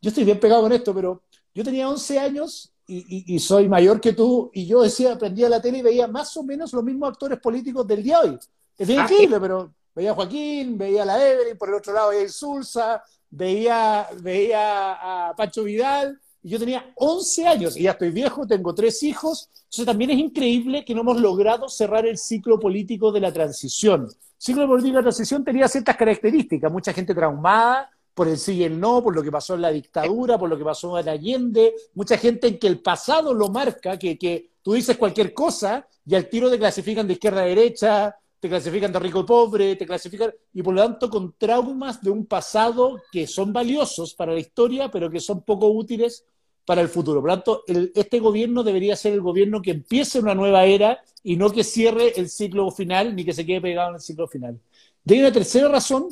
[0.00, 1.22] Yo estoy bien pegado con esto, pero
[1.54, 5.78] yo tenía 11 años y, soy mayor que tú, y yo decía, aprendía la tele
[5.78, 8.38] y veía más o menos los mismos actores políticos del día de hoy.
[8.76, 12.08] Es ah, increíble, pero veía a Joaquín, veía a la Evelyn, por el otro lado
[12.10, 13.00] veía a Insulza,
[13.30, 18.74] veía, veía a Pancho Vidal, y yo tenía 11 años, y ya estoy viejo, tengo
[18.74, 23.20] tres hijos, entonces también es increíble que no hemos logrado cerrar el ciclo político de
[23.20, 24.04] la transición.
[24.04, 28.54] El ciclo político de la transición tenía ciertas características, mucha gente traumada por el sí
[28.54, 31.08] y el no, por lo que pasó en la dictadura, por lo que pasó en
[31.08, 35.86] Allende, mucha gente en que el pasado lo marca, que, que tú dices cualquier cosa
[36.04, 39.76] y al tiro te clasifican de izquierda a derecha, te clasifican de rico y pobre,
[39.76, 44.32] te clasifican, y por lo tanto con traumas de un pasado que son valiosos para
[44.32, 46.24] la historia, pero que son poco útiles
[46.64, 47.20] para el futuro.
[47.20, 51.36] Por lo tanto, este gobierno debería ser el gobierno que empiece una nueva era y
[51.36, 54.58] no que cierre el ciclo final ni que se quede pegado en el ciclo final.
[55.04, 56.08] De ahí una tercera razón,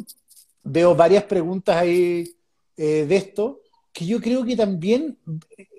[0.62, 2.30] veo varias preguntas ahí
[2.76, 3.60] eh, de esto,
[3.90, 5.16] que yo creo que también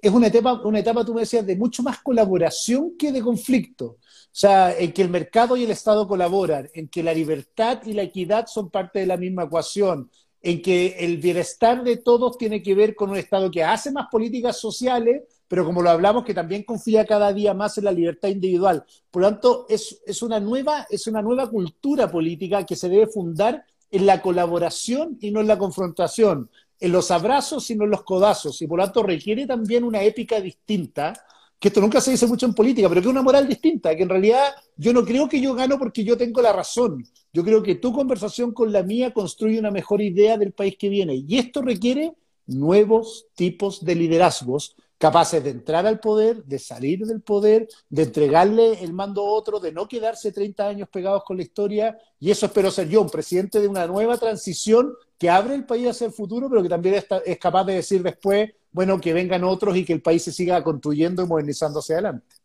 [0.02, 3.98] es una etapa, una etapa, tú me decías, de mucho más colaboración que de conflicto.
[4.32, 7.94] O sea, en que el mercado y el Estado colaboran, en que la libertad y
[7.94, 10.10] la equidad son parte de la misma ecuación,
[10.42, 14.08] en que el bienestar de todos tiene que ver con un Estado que hace más
[14.10, 18.30] políticas sociales, pero como lo hablamos, que también confía cada día más en la libertad
[18.30, 18.86] individual.
[19.10, 23.66] Por lo tanto, es, una, nueva, es una nueva cultura política que se debe fundar
[23.92, 28.04] en la colaboración y no en la confrontación, en los abrazos y no en los
[28.04, 31.14] codazos, y por lo tanto requiere también una épica distinta
[31.60, 34.04] que esto nunca se dice mucho en política, pero que es una moral distinta, que
[34.04, 34.44] en realidad
[34.78, 37.06] yo no creo que yo gano porque yo tengo la razón.
[37.34, 40.88] Yo creo que tu conversación con la mía construye una mejor idea del país que
[40.88, 41.16] viene.
[41.16, 42.14] Y esto requiere
[42.48, 48.84] nuevos tipos de liderazgos capaces de entrar al poder, de salir del poder, de entregarle
[48.84, 51.98] el mando a otro, de no quedarse 30 años pegados con la historia.
[52.20, 55.88] Y eso espero ser yo, un presidente de una nueva transición que abre el país
[55.88, 59.76] hacia el futuro, pero que también es capaz de decir después, bueno, que vengan otros
[59.76, 62.36] y que el país se siga construyendo y modernizando hacia adelante.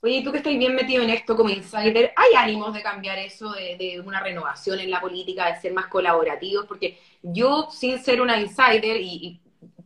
[0.00, 3.50] Oye, tú que estás bien metido en esto como insider, ¿hay ánimos de cambiar eso,
[3.52, 6.66] de, una renovación en la política, de ser más colaborativos?
[6.66, 9.40] Porque yo, sin ser una insider, y,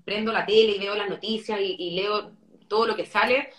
[0.05, 2.33] prendo la tele y veo las noticias y, leo
[2.69, 3.51] todo lo que sale,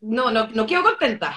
[0.00, 1.34] no, no, no quedo contenta.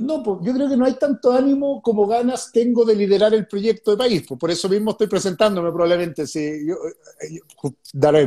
[0.00, 3.46] No, pues yo creo que no hay tanto ánimo como ganas tengo de liderar el
[3.46, 4.24] proyecto de país.
[4.26, 6.26] Pues por eso mismo estoy presentándome probablemente.
[6.26, 6.74] Si yo,
[7.20, 7.74] eh, yo, pues,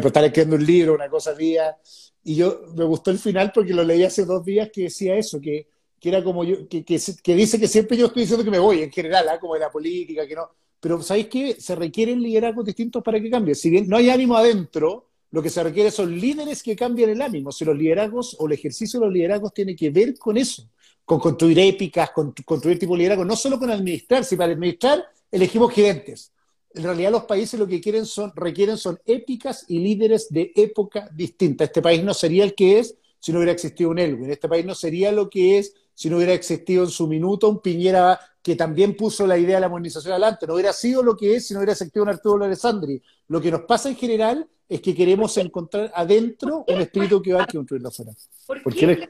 [0.06, 1.76] estar escribiendo un libro, una cosa vía.
[2.24, 5.42] Y yo me gustó el final porque lo leí hace dos días que decía eso,
[5.42, 5.68] que,
[6.00, 9.28] era como yo, que, dice que siempre yo estoy diciendo que me voy en general,
[9.30, 9.40] ¿ah?
[9.40, 10.48] como de la política, que no.
[10.80, 11.56] Pero ¿sabéis qué?
[11.60, 13.56] Se requieren liderazgos distintos para que cambie.
[13.56, 17.22] Si bien no hay ánimo adentro, lo que se requiere son líderes que cambien el
[17.22, 17.52] ánimo.
[17.52, 20.70] Si los liderazgos o el ejercicio de los liderazgos tiene que ver con eso
[21.06, 25.04] con construir épicas, con construir tipo de liderazgo, no solo con administrar, si para administrar
[25.32, 26.32] elegimos gerentes.
[26.74, 31.10] En realidad los países lo que quieren son, requieren son épicas y líderes de época
[31.14, 31.66] distinta.
[31.66, 34.32] Este país no sería el que es si no hubiera existido un Elwin.
[34.32, 37.62] Este país no sería lo que es si no hubiera existido en su minuto un
[37.62, 40.48] Piñera que también puso la idea de la modernización adelante.
[40.48, 43.02] No hubiera sido lo que es si no hubiera existido un Arturo Alessandri.
[43.28, 47.44] Lo que nos pasa en general es que queremos encontrar adentro un espíritu que va
[47.44, 48.12] a construirlo afuera.
[48.46, 49.10] ¿Por, qué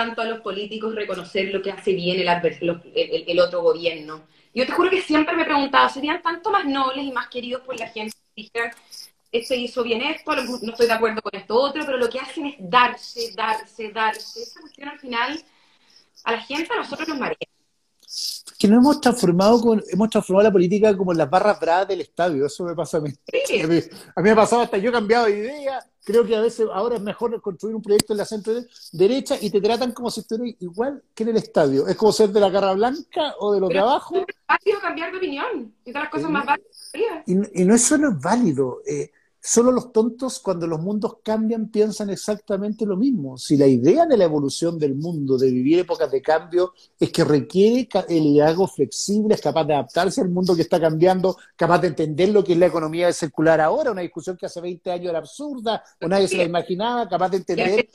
[0.00, 4.22] tanto a los políticos reconocer lo que hace bien el, el, otro gobierno?
[4.54, 7.62] Yo te juro que siempre me he preguntado, ¿serían tanto más nobles y más queridos
[7.62, 8.72] por la gente si dijeran,
[9.30, 12.46] este hizo bien esto, no estoy de acuerdo con esto otro, pero lo que hacen
[12.46, 14.42] es darse, darse, darse.
[14.42, 15.44] Esa cuestión al final,
[16.24, 17.36] a la gente, a nosotros nos marea
[18.60, 22.44] que no hemos transformado con, hemos transformado la política como las barras bravas del estadio,
[22.44, 23.08] eso me pasa a mí.
[23.08, 23.80] A mí,
[24.22, 27.00] me ha pasado hasta yo he cambiado de idea, creo que a veces ahora es
[27.00, 28.52] mejor construir un proyecto en la centro
[28.92, 31.88] derecha y te tratan como si estuvieras igual que en el estadio.
[31.88, 34.16] Es como ser de la cara blanca o de lo de abajo.
[34.16, 37.22] Es válido cambiar de opinión, y las cosas más válidas.
[37.24, 39.10] Y, y, no es válido, eh,
[39.42, 43.38] Solo los tontos, cuando los mundos cambian, piensan exactamente lo mismo.
[43.38, 47.24] Si la idea de la evolución del mundo, de vivir épocas de cambio, es que
[47.24, 51.88] requiere el liderazgo flexible, es capaz de adaptarse al mundo que está cambiando, capaz de
[51.88, 55.20] entender lo que es la economía circular ahora, una discusión que hace 20 años era
[55.20, 57.88] absurda, o nadie se la imaginaba, capaz de entender.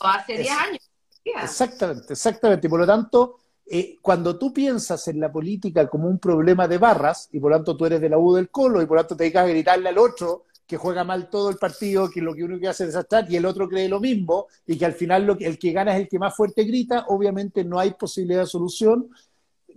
[0.00, 0.90] Hace 10 años.
[1.24, 2.66] Exactamente, exactamente.
[2.66, 3.36] Y por lo tanto,
[3.70, 7.58] eh, cuando tú piensas en la política como un problema de barras, y por lo
[7.58, 9.48] tanto tú eres de la U del Colo, y por lo tanto te dedicas a
[9.48, 12.84] gritarle al otro que juega mal todo el partido, que lo que uno que hace
[12.84, 15.58] es desastrar y el otro cree lo mismo, y que al final lo que, el
[15.58, 19.08] que gana es el que más fuerte grita, obviamente no hay posibilidad de solución.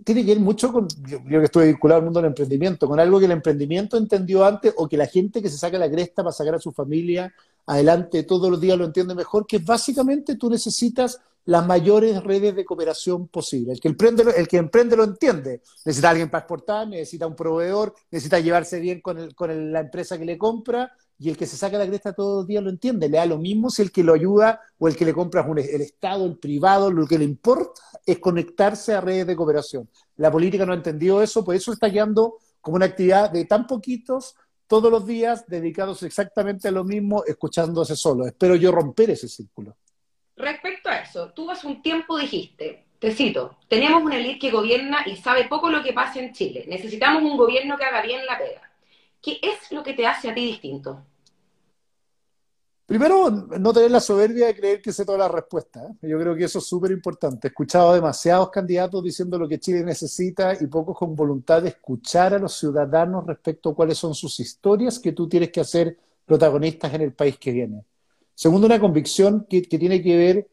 [0.04, 3.00] Tiene que ir mucho con, yo, yo que estoy vinculado al mundo del emprendimiento, con
[3.00, 6.22] algo que el emprendimiento entendió antes o que la gente que se saca la cresta
[6.22, 7.32] para sacar a su familia
[7.64, 12.64] adelante todos los días lo entiende mejor, que básicamente tú necesitas las mayores redes de
[12.64, 13.74] cooperación posibles.
[13.74, 15.62] El que emprende, el que emprende lo entiende.
[15.84, 20.18] Necesita alguien para exportar, necesita un proveedor, necesita llevarse bien con, el, con la empresa
[20.18, 23.08] que le compra y el que se saca la cresta todos los días lo entiende.
[23.08, 25.68] Le da lo mismo si el que lo ayuda o el que le compra es
[25.68, 26.90] el Estado, el privado.
[26.90, 29.88] Lo que le importa es conectarse a redes de cooperación.
[30.16, 33.66] La política no ha entendido eso, por eso está quedando como una actividad de tan
[33.66, 34.34] poquitos
[34.66, 38.26] todos los días dedicados exactamente a lo mismo, escuchándose solo.
[38.26, 39.76] Espero yo romper ese círculo.
[40.36, 44.98] Respecto a eso, tú hace un tiempo dijiste, te cito, tenemos una élite que gobierna
[45.06, 46.64] y sabe poco lo que pasa en Chile.
[46.68, 48.62] Necesitamos un gobierno que haga bien la pega.
[49.20, 51.04] ¿Qué es lo que te hace a ti distinto?
[52.86, 55.90] Primero, no tener la soberbia de creer que sé todas las respuestas.
[55.90, 56.08] ¿eh?
[56.08, 57.46] Yo creo que eso es súper importante.
[57.46, 61.70] He escuchado a demasiados candidatos diciendo lo que Chile necesita y pocos con voluntad de
[61.70, 65.96] escuchar a los ciudadanos respecto a cuáles son sus historias que tú tienes que hacer
[66.26, 67.84] protagonistas en el país que viene.
[68.34, 70.48] Segundo, una convicción que, tiene que ver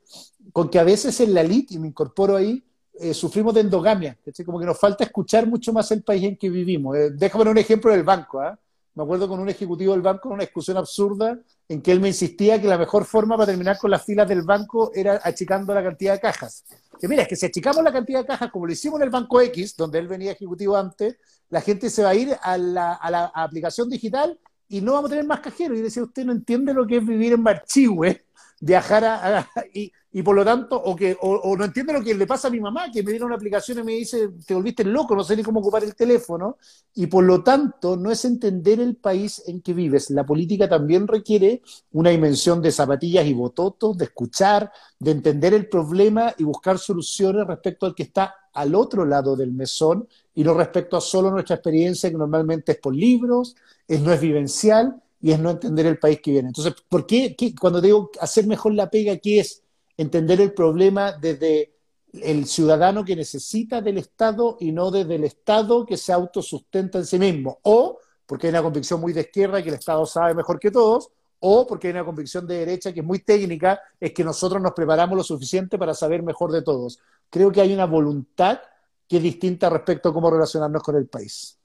[0.51, 2.63] con que a veces en la LIT, y me incorporo ahí,
[2.99, 6.49] eh, sufrimos de endogamia, como que nos falta escuchar mucho más el país en que
[6.49, 6.97] vivimos.
[6.97, 8.41] Eh, déjame un ejemplo del banco.
[8.41, 8.59] ¿ah?
[8.95, 11.39] Me acuerdo con un ejecutivo del banco en una discusión absurda
[11.69, 14.41] en que él me insistía que la mejor forma para terminar con las filas del
[14.41, 16.65] banco era achicando la cantidad de cajas.
[16.99, 19.09] Que mira, es que si achicamos la cantidad de cajas como lo hicimos en el
[19.09, 21.15] Banco X, donde él venía ejecutivo antes,
[21.49, 24.37] la gente se va a ir a la, a la aplicación digital
[24.69, 25.77] y no vamos a tener más cajeros.
[25.77, 28.25] Y decía, usted no entiende lo que es vivir en Marchihue,
[28.61, 32.27] viajar a, y, y, por lo tanto, o que o, no entiende lo que le
[32.27, 35.15] pasa a mi mamá, que me dieron una aplicación y me dice, te volviste loco,
[35.15, 36.57] no sé ni cómo ocupar el teléfono,
[36.93, 40.09] y por lo tanto no es entender el país en que vives.
[40.09, 45.69] La política también requiere una dimensión de zapatillas y bototos, de escuchar, de entender el
[45.69, 50.53] problema y buscar soluciones respecto al que está al otro lado del mesón y no
[50.53, 53.55] respecto a solo nuestra experiencia, que normalmente es por libros,
[53.87, 56.49] es no es vivencial y es no entender el país que viene.
[56.49, 59.63] Entonces, ¿por qué, cuando digo hacer mejor la pega, qué es
[59.97, 61.73] entender el problema desde
[62.13, 67.05] el ciudadano que necesita del Estado y no desde el Estado que se autosustenta en
[67.05, 67.59] sí mismo?
[67.63, 71.09] O porque hay una convicción muy de izquierda que el Estado sabe mejor que todos,
[71.39, 74.73] o porque hay una convicción de derecha que es muy técnica, es que nosotros nos
[74.73, 76.99] preparamos lo suficiente para saber mejor de todos.
[77.29, 78.59] Creo que hay una voluntad
[79.07, 81.57] que es distinta respecto a cómo relacionarnos con el país.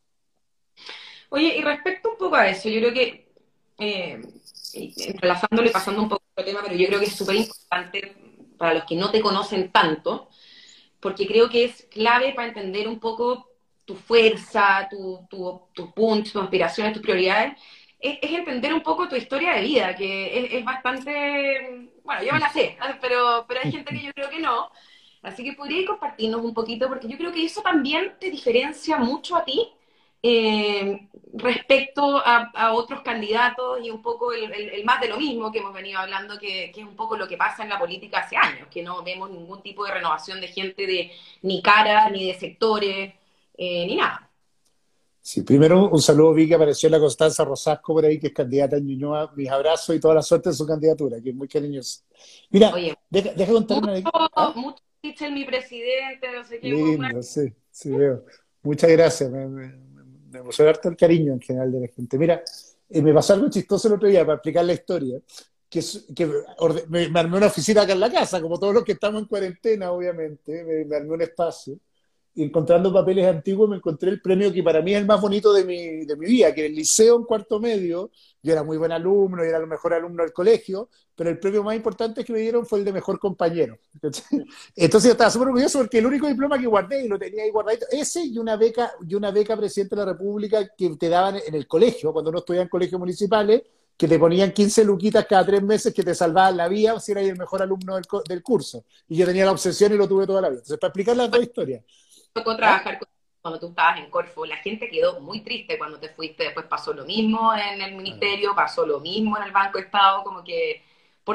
[1.28, 3.23] Oye, y respecto un poco a eso, yo creo que,
[3.78, 4.20] eh,
[4.72, 8.16] entrelazándolo y pasando un poco el tema, pero yo creo que es súper importante
[8.56, 10.28] para los que no te conocen tanto,
[11.00, 13.50] porque creo que es clave para entender un poco
[13.84, 17.58] tu fuerza, tu, tu, tu punch, tus aspiraciones, tus prioridades,
[18.00, 22.52] es, entender un poco tu historia de vida, que es, bastante, bueno, yo me la
[22.52, 24.70] sé, pero, pero hay gente que yo creo que no.
[25.22, 29.36] Así que podría compartirnos un poquito, porque yo creo que eso también te diferencia mucho
[29.36, 29.72] a ti
[30.26, 35.74] eh, respecto a, otros candidatos y un poco el, más de lo mismo que hemos
[35.74, 38.82] venido hablando, que, es un poco lo que pasa en la política hace años, que
[38.82, 41.10] no vemos ningún tipo de renovación de gente de
[41.42, 43.12] ni cara, ni de sectores,
[43.58, 44.30] eh, ni nada.
[45.20, 48.78] Sí, primero un saludo, vi que apareció la Constanza Rosasco por ahí, que es candidata
[48.78, 49.30] en Ñuñoa.
[49.36, 52.02] Mis abrazos y toda la suerte en su candidatura, que es muy cariñosa.
[52.48, 52.72] Mira,
[53.10, 54.02] deja, contarme...
[54.02, 56.68] Mucho, mucho mi presidente, no sé qué.
[56.68, 57.52] Lindo, sí.
[57.70, 58.24] sí veo.
[58.62, 59.30] Muchas gracias.
[59.30, 59.84] Me, me,
[60.34, 62.18] me emociona harto el cariño en general de la gente.
[62.18, 62.42] Mira,
[62.90, 65.18] eh, me pasó algo chistoso el otro día para explicar la historia.
[65.70, 65.80] Que,
[66.14, 66.26] que
[66.88, 69.28] me, me, armé una oficina acá en la casa, como todos los que estamos en
[69.28, 70.64] cuarentena, obviamente.
[70.64, 71.78] Me, me armé un espacio
[72.36, 75.64] encontrando papeles antiguos me encontré el premio que para mí es el más bonito de
[75.64, 78.10] mi, de mi vida, que en el liceo en cuarto medio,
[78.42, 81.62] yo era muy buen alumno y era el mejor alumno del colegio, pero el premio
[81.62, 83.78] más importante que me dieron fue el de mejor compañero.
[84.76, 87.50] Entonces yo estaba súper orgulloso porque el único diploma que guardé y lo tenía ahí
[87.50, 91.36] guardadito, ese y una beca, y una beca presidente de la República que te daban
[91.46, 93.62] en el colegio, cuando uno estudiaba en colegios municipales,
[93.96, 97.24] que te ponían 15 luquitas cada tres meses que te salvaban la vida si eras
[97.24, 98.84] el mejor alumno del, del curso.
[99.08, 100.58] Y yo tenía la obsesión y lo tuve toda la vida.
[100.58, 101.84] Entonces, para explicar las dos historias
[102.34, 102.98] tocó trabajar
[103.40, 104.44] cuando tú estabas en Corfo.
[104.44, 106.44] La gente quedó muy triste cuando te fuiste.
[106.44, 110.24] Después pasó lo mismo en el ministerio, pasó lo mismo en el Banco de Estado.
[110.24, 110.82] Como que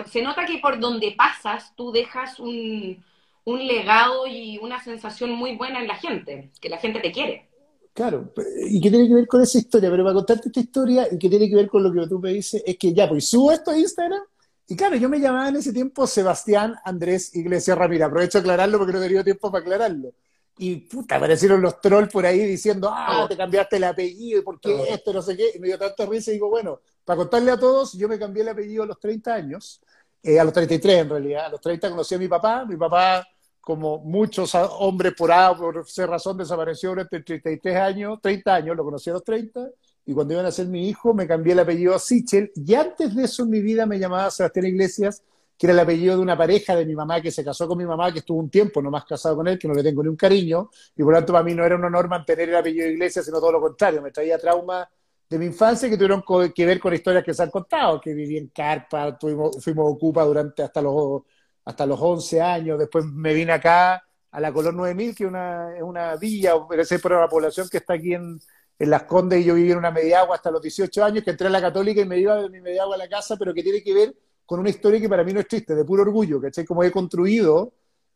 [0.07, 3.03] se nota que por donde pasas tú dejas un,
[3.45, 7.47] un legado y una sensación muy buena en la gente, que la gente te quiere.
[7.93, 8.31] Claro,
[8.69, 11.27] y que tiene que ver con esa historia, pero para contarte esta historia y que
[11.27, 13.71] tiene que ver con lo que tú me dices, es que ya, pues subo esto
[13.71, 14.21] a Instagram,
[14.67, 18.77] y claro, yo me llamaba en ese tiempo Sebastián Andrés Iglesias Ramírez, aprovecho a aclararlo
[18.77, 20.13] porque no he tenido tiempo para aclararlo
[20.61, 24.59] y puta, aparecieron los trolls por ahí diciendo, ah, te cambiaste el apellido, ¿y por
[24.59, 25.13] qué esto?
[25.13, 25.51] No sé qué.
[25.55, 28.43] Y me dio tanta risa y digo, bueno, para contarle a todos, yo me cambié
[28.43, 29.81] el apellido a los 30 años,
[30.21, 31.45] eh, a los 33 en realidad.
[31.45, 33.25] A los 30 conocí a mi papá, mi papá,
[33.61, 38.83] como muchos hombres por A, por ser razón, desapareció durante 33 años, 30 años, lo
[38.83, 39.65] conocí a los 30.
[40.07, 42.51] Y cuando iban a ser mi hijo, me cambié el apellido a Sichel.
[42.53, 45.23] Y antes de eso en mi vida me llamaba Sebastián Iglesias
[45.59, 47.85] que era el apellido de una pareja de mi mamá que se casó con mi
[47.85, 50.15] mamá, que estuvo un tiempo nomás casado con él, que no le tengo ni un
[50.15, 52.93] cariño, y por lo tanto para mí no era un honor mantener el apellido de
[52.93, 54.87] Iglesia, sino todo lo contrario, me traía traumas
[55.29, 56.23] de mi infancia que tuvieron
[56.55, 60.63] que ver con historias que se han contado, que viví en carpa, fuimos ocupa durante
[60.63, 61.23] hasta los,
[61.65, 65.75] hasta los 11 años, después me vine acá a la Color 9000, que es una,
[65.75, 68.39] es una villa, ese por la población que está aquí en,
[68.79, 71.47] en Las Condes, y yo viví en una mediagua hasta los 18 años, que entré
[71.47, 73.83] a la católica y me iba de mi mediagua a la casa, pero que tiene
[73.83, 74.15] que ver
[74.49, 76.65] con una historia que para mí no es triste, de puro orgullo, ¿cachai?
[76.65, 77.71] Como he construido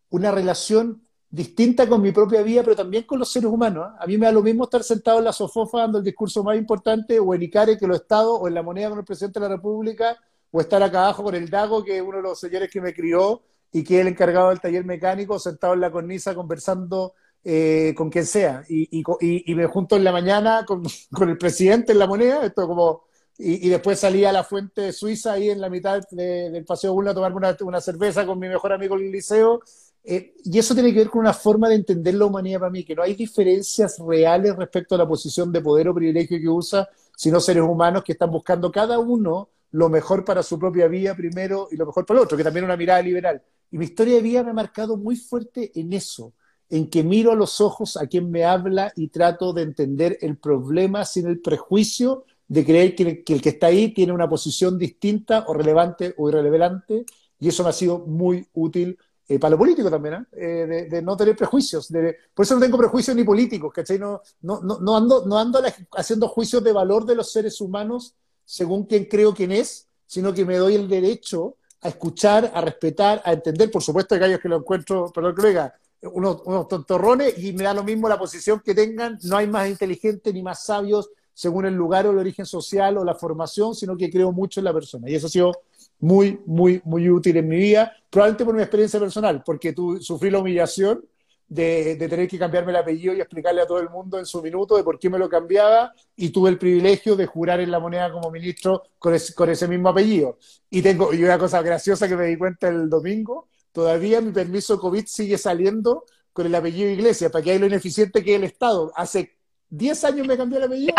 [0.09, 3.87] una relación distinta con mi propia vida, pero también con los seres humanos.
[3.87, 3.97] ¿eh?
[3.99, 6.57] A mí me da lo mismo estar sentado en la sofofa dando el discurso más
[6.57, 9.47] importante, o en Icare, que lo estado, o en la moneda con el presidente de
[9.47, 10.17] la República,
[10.49, 12.95] o estar acá abajo con el Dago, que es uno de los señores que me
[12.95, 17.93] crió y que es el encargado del taller mecánico, sentado en la cornisa conversando eh,
[17.95, 18.63] con quien sea.
[18.67, 20.81] Y, y, me junto en la mañana con,
[21.13, 23.03] con el presidente en la moneda, esto como
[23.37, 27.55] y, después salí a la fuente suiza ahí en la mitad del Paseo a tomarme
[27.61, 29.61] una, cerveza con mi mejor amigo el liceo.
[30.03, 32.83] Eh, y eso tiene que ver con una forma de entender la humanidad para mí,
[32.83, 36.87] que no hay diferencias reales respecto a la posición de poder o privilegio que usa,
[37.15, 41.67] sino seres humanos que están buscando cada uno lo mejor para su propia vida primero
[41.71, 43.41] y lo mejor para el otro, que también es una mirada liberal.
[43.71, 46.33] Y mi historia de vida me ha marcado muy fuerte en eso,
[46.69, 50.37] en que miro a los ojos a quien me habla y trato de entender el
[50.37, 55.43] problema sin el prejuicio de creer que, el que está ahí tiene una posición distinta
[55.47, 57.03] o relevante o irrelevante,
[57.39, 58.95] y eso me ha sido muy útil
[59.27, 60.25] eh, para lo político también, ¿eh?
[60.33, 61.89] Eh, de, no tener prejuicios.
[62.31, 63.97] por eso no tengo prejuicios ni políticos, ¿cachai?
[63.97, 65.63] No, no, no, ando, no ando
[65.93, 68.13] haciendo juicios de valor de los seres humanos
[68.45, 73.19] según quien creo quién es, sino que me doy el derecho a escuchar, a respetar,
[73.25, 73.71] a entender.
[73.71, 77.73] Por supuesto, que hay que lo encuentro, perdón, colega, unos, unos tontorrones y me da
[77.73, 79.17] lo mismo la posición que tengan.
[79.23, 83.03] No hay más inteligentes ni más sabios según el lugar o el origen social o
[83.03, 85.09] la formación, sino que creo mucho en la persona.
[85.09, 85.51] Y eso ha sido
[85.99, 90.29] muy, muy, muy útil en mi vida, probablemente por mi experiencia personal, porque tú sufrí
[90.29, 91.03] la humillación
[91.47, 94.75] de, tener que cambiarme el apellido y explicarle a todo el mundo en su minuto
[94.75, 98.11] de por qué me lo cambiaba, y tuve el privilegio de jurar en la moneda
[98.11, 100.37] como ministro con, ese mismo apellido.
[100.69, 104.79] Y tengo y una cosa graciosa que me di cuenta el domingo, todavía mi permiso
[104.79, 108.91] COVID sigue saliendo con el apellido Iglesia, para que hay lo ineficiente que el Estado.
[108.95, 109.37] Hace
[109.73, 110.93] 10 años me cambió el apellido.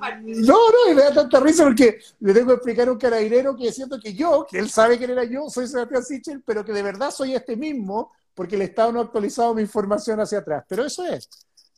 [0.00, 0.38] Partes.
[0.38, 3.56] No, no, y me da tanta risa porque le tengo que explicar a un carabinero
[3.56, 6.72] que siento que yo, que él sabe quién era yo, soy Sebastián Sichel, pero que
[6.72, 10.64] de verdad soy este mismo, porque el Estado no ha actualizado mi información hacia atrás.
[10.68, 11.28] Pero eso es,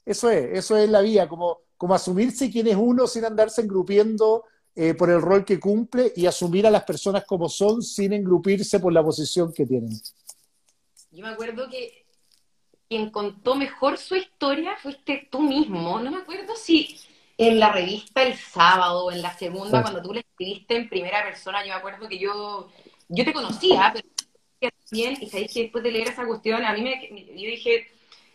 [0.06, 4.44] eso es, eso es la vía, como, como asumirse quién es uno sin andarse engrupiendo
[4.74, 8.80] eh, por el rol que cumple y asumir a las personas como son sin engrupirse
[8.80, 10.00] por la posición que tienen.
[11.10, 12.05] Yo me acuerdo que
[12.88, 15.98] quien contó mejor su historia fuiste tú mismo.
[16.00, 17.00] No me acuerdo si
[17.38, 21.62] en la revista El Sábado, en la segunda, cuando tú le escribiste en primera persona,
[21.62, 22.68] yo me acuerdo que yo,
[23.08, 24.08] yo te conocía, pero
[24.90, 27.88] bien, y sabéis que después de leer esa cuestión, a mí me, yo dije,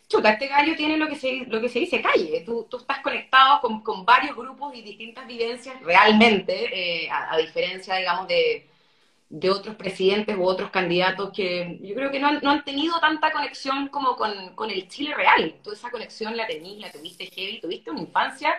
[0.07, 2.43] chuta, este gallo tiene lo que se, lo que se dice calle.
[2.45, 7.95] Tú, tú estás conectado con, con varios grupos y distintas vivencias realmente, eh, a, diferencia,
[7.95, 8.67] digamos, de,
[9.31, 13.87] de otros presidentes u otros candidatos que yo creo que no han, tenido tanta conexión
[13.87, 15.55] como con, el Chile real.
[15.63, 18.49] Toda esa conexión la tenías, la tuviste heavy, tuviste una infancia,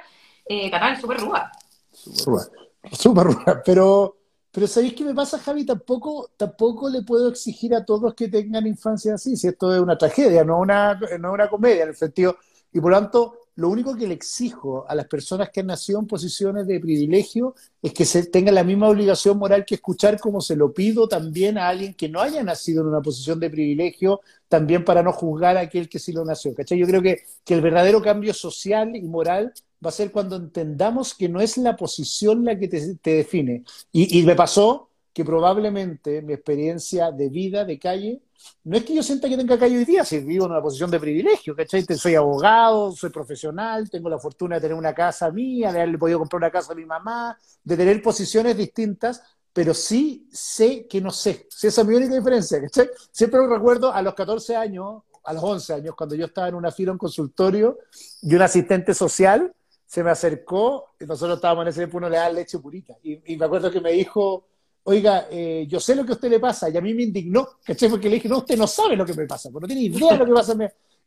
[0.46, 1.52] eh, Catán, súper ruda.
[1.92, 4.16] Súper ruda, súper ruda, pero...
[4.54, 5.64] Pero ¿sabéis qué me pasa, Javi?
[5.64, 9.96] Tampoco, tampoco le puedo exigir a todos que tengan infancia así, si esto es una
[9.96, 12.36] tragedia, no una, no una comedia, en el sentido,
[12.70, 16.00] y por lo tanto, lo único que le exijo a las personas que han nacido
[16.00, 20.40] en posiciones de privilegio es que se tengan la misma obligación moral que escuchar como
[20.40, 24.20] se lo pido también a alguien que no haya nacido en una posición de privilegio,
[24.48, 26.54] también para no juzgar a aquel que sí lo nació.
[26.54, 26.78] ¿cachai?
[26.78, 29.52] Yo creo que, que el verdadero cambio social y moral
[29.84, 33.64] va a ser cuando entendamos que no es la posición la que te, define.
[33.92, 38.22] Y, y me pasó que probablemente mi experiencia de vida, de calle,
[38.64, 40.90] no es que yo sienta que tenga calle hoy día, si vivo en una posición
[40.90, 41.84] de privilegio, ¿cachai?
[41.84, 46.18] Soy abogado, soy profesional, tengo la fortuna de tener una casa mía, de haberle podido
[46.20, 49.22] comprar una casa a mi mamá, de tener posiciones distintas,
[49.52, 51.48] pero sí sé que no sé.
[51.62, 52.88] esa es mi única diferencia, ¿cachai?
[53.10, 56.70] Siempre recuerdo a los 14 años, a los 11 años, cuando yo estaba en una
[56.70, 57.78] fila, un consultorio,
[58.22, 59.52] y un asistente social
[59.86, 63.36] se me acercó, y nosotros estábamos en ese tiempo, uno le da leche purita, y
[63.36, 64.46] me acuerdo que me dijo
[64.84, 67.48] oiga, eh, yo sé lo que a usted le pasa, y a mí me indignó,
[67.64, 67.88] ¿cachai?
[67.88, 70.18] Porque le dije, no, usted no sabe lo que me pasa, no tiene idea de
[70.18, 70.56] lo que pasa.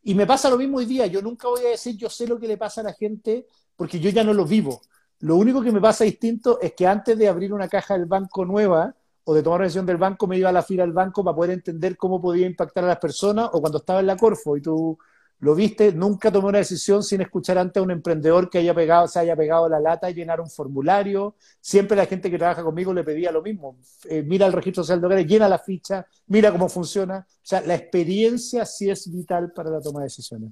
[0.03, 2.39] Y me pasa lo mismo hoy día, yo nunca voy a decir yo sé lo
[2.39, 4.81] que le pasa a la gente, porque yo ya no lo vivo.
[5.19, 8.45] Lo único que me pasa distinto es que antes de abrir una caja del banco
[8.45, 11.23] nueva, o de tomar una decisión del banco, me iba a la fila del banco
[11.23, 14.55] para poder entender cómo podía impactar a las personas, o cuando estaba en la Corfo
[14.55, 14.97] y tú
[15.39, 19.07] lo viste, nunca tomé una decisión sin escuchar antes a un emprendedor que haya pegado,
[19.07, 21.35] se haya pegado la lata y llenar un formulario.
[21.59, 23.77] Siempre la gente que trabaja conmigo le pedía lo mismo.
[24.05, 27.27] Eh, mira el registro social de hogares, llena la ficha, mira cómo funciona.
[27.29, 30.51] O sea, la experiencia sí es vital para la toma de decisiones.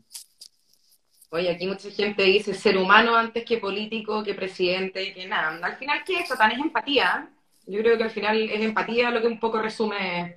[1.30, 5.66] Oye, aquí mucha gente dice ser humano antes que político, que presidente, que nada.
[5.66, 6.36] Al final, ¿qué es eso?
[6.36, 7.30] Tan es empatía.
[7.66, 10.36] Yo creo que al final es empatía lo que un poco resume.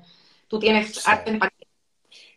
[0.48, 1.55] Tú tienes arte empatía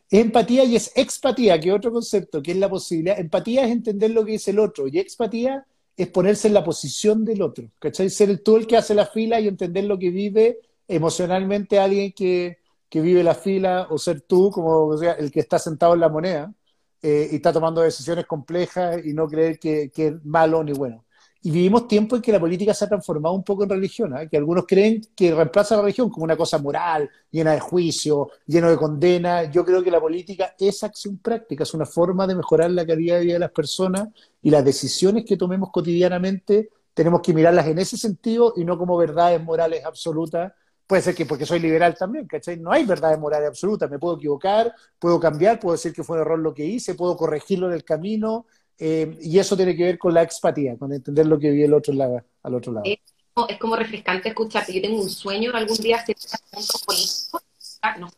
[0.10, 3.20] empatía y es expatía, que es otro concepto, que es la posibilidad.
[3.20, 7.26] Empatía es entender lo que dice el otro y expatía es ponerse en la posición
[7.26, 8.10] del otro, ¿cachai?
[8.10, 12.14] Ser el, tú el que hace la fila y entender lo que vive emocionalmente alguien
[12.14, 12.58] que,
[12.92, 16.54] vive la fila o ser tú como sea, el que está sentado en la moneda
[17.02, 21.06] eh, y está tomando decisiones complejas y no creer que, que es malo ni bueno.
[21.42, 24.28] Y vivimos tiempo en que la política se ha transformado un poco en religión, ¿eh?
[24.30, 28.70] que algunos creen que reemplaza la religión como una cosa moral, llena de juicio, lleno
[28.70, 29.50] de condena.
[29.50, 33.20] Yo creo que la política es acción práctica, es una forma de mejorar la calidad
[33.20, 34.10] de vida de las personas
[34.42, 36.70] y las decisiones que tomemos cotidianamente
[37.00, 40.52] tenemos que mirarlas en ese sentido y no como verdades morales absolutas.
[40.86, 42.58] Puede ser que porque soy liberal también, ¿cachai?
[42.58, 46.24] No hay verdades morales absolutas, me puedo equivocar, puedo cambiar, puedo decir que fue un
[46.24, 48.48] error lo que hice, puedo corregirlo en el camino,
[48.80, 51.74] eh, y eso tiene que ver con la expatía, con entender lo que vive el
[51.74, 52.86] otro lado, al otro lado.
[52.86, 54.74] Es, como refrescante escucharte.
[54.74, 56.16] Yo tengo un sueño algún día hacer
[56.52, 57.42] puntos políticos.
[57.82, 58.10] Ah, no.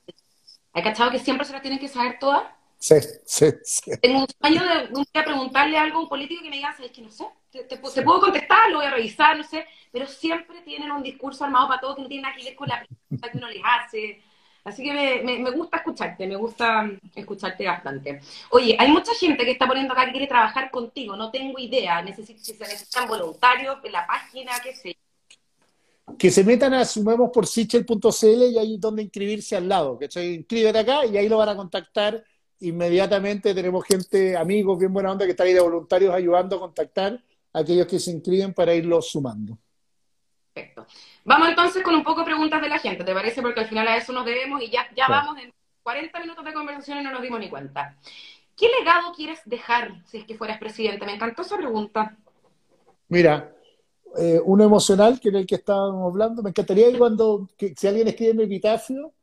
[0.73, 2.43] ¿Hay cachado que siempre se las tienen que saber todas?
[2.77, 2.95] Sí,
[3.25, 3.91] sí, sí.
[4.01, 6.91] Tengo un sueño de un día preguntarle algo a un político que me diga, es
[6.91, 10.91] que no sé, te, puedo contestar, lo voy a revisar, no sé, pero siempre tienen
[10.91, 13.37] un discurso armado para todo que no tiene nada que ver con la pregunta que
[13.37, 14.23] uno les hace
[14.63, 18.21] Así que me, gusta escucharte, me gusta escucharte bastante.
[18.51, 22.01] Oye, hay mucha gente que está poniendo acá que quiere trabajar contigo, no tengo idea,
[22.01, 24.97] necesito, si se necesitan voluntarios en la página, qué sé
[26.17, 30.33] que se metan a sumemos por sichel.cl y ahí donde inscribirse al lado, que se
[30.33, 32.23] inscriben acá y ahí lo van a contactar
[32.59, 33.53] inmediatamente.
[33.53, 37.59] Tenemos gente, amigos, bien buena onda que está ahí de voluntarios ayudando a contactar a
[37.59, 39.57] aquellos que se inscriben para irlos sumando.
[40.53, 40.85] Perfecto.
[41.23, 43.41] Vamos entonces con un poco de preguntas de la gente, ¿te parece?
[43.41, 46.53] Porque al final a eso nos debemos y ya, ya vamos en 40 minutos de
[46.53, 47.95] conversación y no nos dimos ni cuenta.
[48.57, 51.05] ¿Qué legado quieres dejar si es que fueras presidente?
[51.05, 52.17] Me encantó esa pregunta.
[53.07, 53.53] Mira,
[54.17, 56.43] eh, uno emocional, que era el que estábamos hablando.
[56.43, 59.13] Me encantaría que cuando, que, si alguien escribe mi epitafio,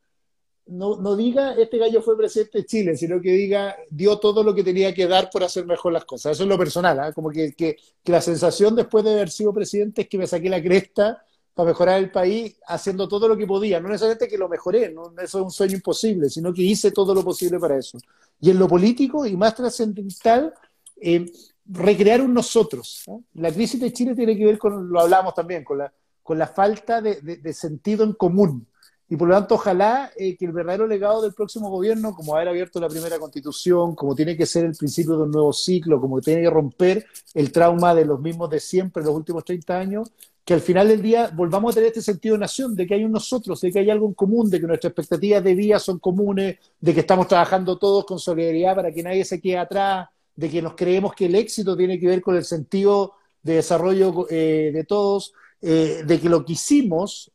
[0.68, 4.62] no, diga este gallo fue presidente de Chile, sino que diga dio todo lo que
[4.62, 6.32] tenía que dar por hacer mejor las cosas.
[6.32, 7.12] Eso es lo personal, ¿ah?
[7.12, 11.24] como que, la sensación después de haber sido presidente es que me saqué la cresta
[11.54, 13.80] para mejorar el país haciendo todo lo que podía.
[13.80, 17.14] No necesariamente que lo mejoré, no, eso es un sueño imposible, sino que hice todo
[17.14, 17.98] lo posible para eso.
[18.40, 20.54] Y en lo político y más trascendental,
[21.00, 21.30] eh,
[21.68, 23.04] recrear un nosotros.
[23.34, 27.52] La crisis de Chile tiene que ver con, lo hablamos también, con la, falta de,
[27.52, 28.66] sentido en común.
[29.10, 32.48] Y por lo tanto, ojalá eh, que el verdadero legado del próximo gobierno, como haber
[32.48, 36.20] abierto la primera constitución, como tiene que ser el principio de un nuevo ciclo, como
[36.20, 40.12] tiene que romper el trauma de los mismos de siempre los últimos 30 años,
[40.44, 43.04] que al final del día volvamos a tener este sentido de nación, de que hay
[43.04, 45.98] un nosotros, de que hay algo en común, de que nuestras expectativas de vida son
[45.98, 50.50] comunes, de que estamos trabajando todos con solidaridad para que nadie se quede atrás, de
[50.50, 54.70] que nos creemos que el éxito tiene que ver con el sentido de desarrollo eh,
[54.72, 55.32] de todos,
[55.62, 57.30] eh, de que lo que hicimos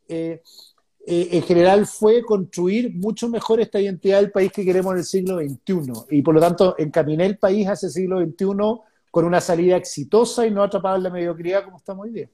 [1.06, 5.06] eh, en general fue construir mucho mejor esta identidad del país que queremos en el
[5.06, 6.06] siglo XXI.
[6.12, 8.46] Y por lo tanto, encaminé el país hacia el siglo XXI
[9.12, 12.30] con una salida exitosa y no atrapada en la mediocridad como estamos hoy día.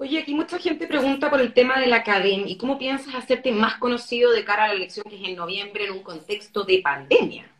[0.00, 3.50] Oye, aquí mucha gente pregunta por el tema de la academia y cómo piensas hacerte
[3.50, 6.80] más conocido de cara a la elección que es en noviembre en un contexto de
[6.82, 7.50] pandemia.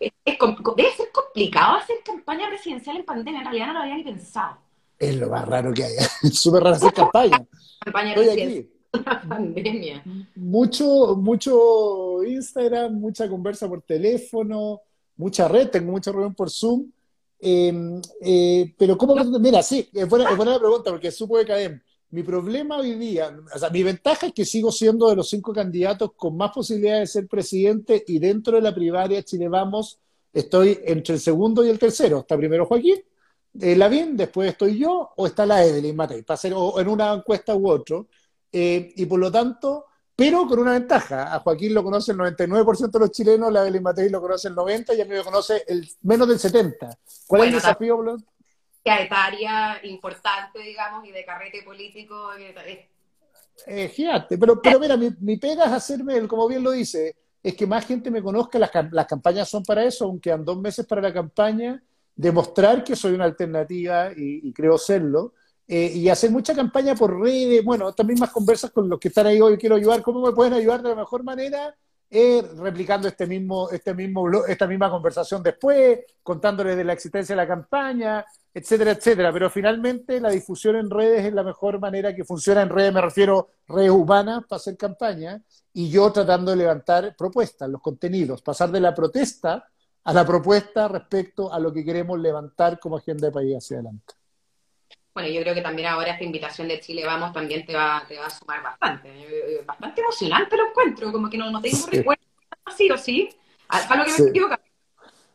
[0.00, 4.04] Es, debe ser complicado hacer campaña presidencial en pandemia, en realidad no lo había ni
[4.04, 4.58] pensado.
[4.98, 7.46] Es lo más raro que hay, es súper raro hacer campaña.
[7.80, 8.14] campaña
[9.28, 10.02] pandemia.
[10.36, 14.80] Mucho, mucho Instagram, mucha conversa por teléfono,
[15.16, 16.90] mucha red, tengo mucha reunión por Zoom
[17.46, 19.14] Em, eh, pero ¿cómo?
[19.38, 21.82] Mira, sí, es buena, es buena la pregunta porque supo de caer.
[22.08, 25.52] Mi problema hoy día, o sea, mi ventaja es que sigo siendo de los cinco
[25.52, 29.98] candidatos con más posibilidades de ser presidente y dentro de la primaria Chile Vamos
[30.32, 32.20] estoy entre el segundo y el tercero.
[32.20, 33.02] Está primero Joaquín,
[33.60, 37.12] eh, Lavín, después estoy yo o está la Evelyn Matei, para hacer o en una
[37.12, 38.06] encuesta u otro.
[38.56, 41.34] Eh, y por lo tanto, pero con una ventaja.
[41.34, 44.54] A Joaquín lo conoce el 99% de los chilenos, la Evelyn Matei lo conoce el
[44.54, 46.96] 90% y a mí me conoce el menos del 70%.
[47.26, 48.24] ¿Cuál es el desafío, Blond?
[48.84, 52.28] etaria importante, digamos, y de carrete político.
[53.66, 54.38] Eh, gigante.
[54.38, 57.84] Pero, pero mira, mi, mi, pega es hacerme, como bien lo dice, es que más
[57.84, 58.56] gente me conozca.
[58.56, 61.82] Las, las campañas son para eso, aunque han dos meses para la campaña,
[62.14, 65.32] demostrar que soy una alternativa y, y creo serlo
[65.66, 69.26] eh, y hacer mucha campaña por redes, bueno, estas mismas conversas con los que están
[69.26, 71.74] ahí hoy, quiero ayudar, ¿cómo me pueden ayudar de la mejor manera?
[72.10, 77.42] Eh, replicando este mismo, este mismo, esta misma conversación después, contándoles de la existencia de
[77.42, 79.32] la campaña, etcétera, etcétera.
[79.32, 83.00] Pero finalmente la difusión en redes es la mejor manera que funciona en redes, me
[83.00, 85.42] refiero redes humanas para hacer campaña,
[85.72, 89.68] y yo tratando de levantar propuestas, los contenidos, pasar de la protesta
[90.04, 94.14] a la propuesta respecto a lo que queremos levantar como agenda de país hacia adelante.
[95.14, 98.18] Bueno, yo creo que también ahora esta invitación de Chile Vamos también te va, te
[98.18, 99.08] va a sumar bastante.
[99.08, 101.90] Eh, bastante emocionante lo encuentro, como que no, no tengo sí.
[101.90, 102.22] recuerdo
[102.64, 103.28] así o sí.
[103.68, 104.56] A, lo que me equivoco.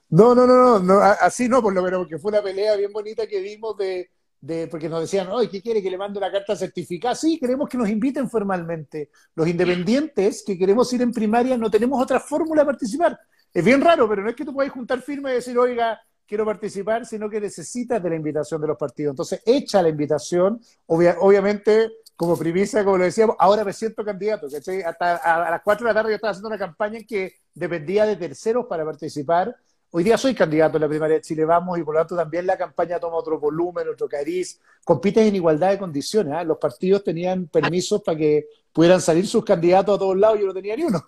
[0.10, 3.26] No, no, no, no, así no, por lo menos, porque fue una pelea bien bonita
[3.26, 4.10] que vimos de,
[4.42, 7.16] de porque nos decían, oye, ¿qué quiere que le mande una carta certificada?
[7.16, 9.12] Sí, queremos que nos inviten formalmente.
[9.36, 13.18] Los independientes que queremos ir en primaria no tenemos otra fórmula de participar.
[13.54, 16.46] Es bien raro, pero no es que tú puedas juntar firma y decir, oiga, quiero
[16.46, 19.14] participar, sino que necesitas de la invitación de los partidos.
[19.14, 24.84] Entonces, echa la invitación, obviamente, como primicia, como lo decíamos, ahora me siento candidato, ¿cachai?
[24.84, 28.06] Hasta a, las 4 de la tarde yo estaba haciendo una campaña en que dependía
[28.06, 29.56] de terceros para participar.
[29.90, 32.46] Hoy día soy candidato en la primaria de Chile Vamos y por lo tanto también
[32.46, 34.60] la campaña toma otro volumen, otro cariz.
[34.86, 36.40] Compites en igualdad de condiciones.
[36.40, 36.46] ¿eh?
[36.46, 40.54] Los partidos tenían permisos para que pudieran salir sus candidatos a todos lados, yo no
[40.54, 41.04] tenía ni uno.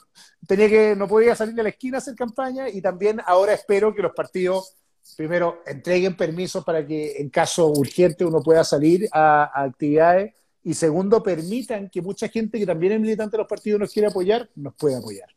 [0.47, 3.93] Tenía que, no podía salir de la esquina a hacer campaña y también ahora espero
[3.93, 4.77] que los partidos
[5.15, 10.33] primero, entreguen permisos para que en caso urgente uno pueda salir a, actividades
[10.63, 14.09] y segundo, permitan que mucha gente que también es militante de los partidos nos quiere
[14.09, 15.27] apoyar, nos pueda apoyar.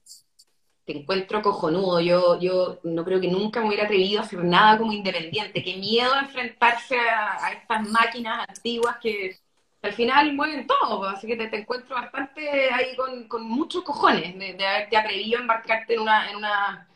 [0.85, 1.99] Te encuentro cojonudo.
[2.01, 5.65] Yo, yo no creo que nunca me hubiera atrevido a hacer nada como independiente.
[5.65, 9.39] Qué miedo enfrentarse a, estas máquinas antiguas que
[9.81, 11.05] al final mueven todo.
[11.05, 15.95] Así que te, encuentro bastante ahí con, muchos cojones de, de haberte atrevido a embarcarte
[15.95, 16.87] en una, en una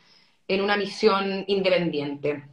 [0.48, 2.44] en una misión independiente.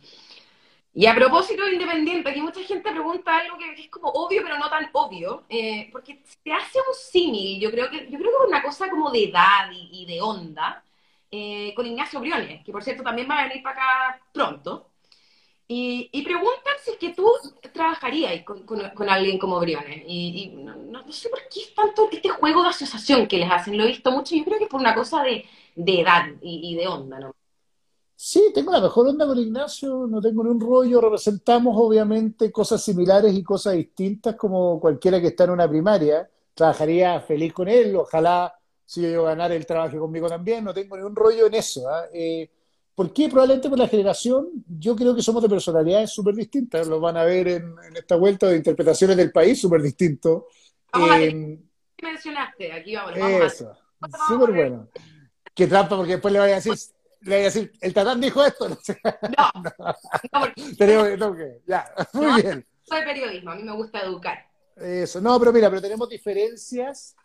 [0.94, 4.58] Y a propósito de independiente, aquí mucha gente pregunta algo que, es como obvio, pero
[4.58, 8.48] no tan obvio, eh, porque se hace un símil, yo creo que yo creo que
[8.48, 10.84] una cosa como de edad y, de onda,
[11.32, 14.92] eh, con Ignacio Briones, que por cierto también va a venir para acá pronto,
[15.68, 17.30] y, y preguntan si es que tú
[17.74, 20.04] trabajarías con, con, alguien como Briones.
[20.08, 23.84] Y, no, sé por qué es tanto este juego de asociación que les hacen, lo
[23.84, 26.76] he visto mucho, yo creo que es por una cosa de, de edad y, y
[26.76, 27.36] de onda, ¿no?
[28.18, 32.82] Sí, tengo la mejor onda con Ignacio, no tengo ni un rollo, representamos obviamente cosas
[32.82, 36.30] similares y cosas distintas como cualquiera que está en una primaria.
[36.54, 38.54] Trabajaría feliz con él, ojalá
[38.86, 41.90] si yo ganar el trabajo conmigo también, no tengo ni un rollo en eso.
[41.90, 42.06] ¿ah?
[42.14, 42.50] Eh,
[42.94, 43.28] ¿Por qué?
[43.28, 44.48] Probablemente por la generación,
[44.80, 48.48] yo creo que somos de personalidades súper distintas, lo van a ver en, esta vuelta
[48.48, 50.44] de interpretaciones del país súper distintos.
[50.94, 51.60] Eh,
[52.02, 52.72] mencionaste?
[52.72, 53.78] Aquí vamos, vamos Eso,
[54.30, 54.88] súper bueno.
[55.54, 56.74] Qué trampa, porque después le vaya a decir,
[57.26, 58.70] le voy a decir, el tatán dijo esto.
[58.70, 58.78] No,
[59.38, 59.72] no,
[60.32, 61.36] no, pero, no
[61.68, 62.66] ya, muy bien.
[62.84, 64.48] Soy periodismo, a mí me gusta educar.
[64.76, 67.16] Eso, no, pero mira, pero tenemos diferencias.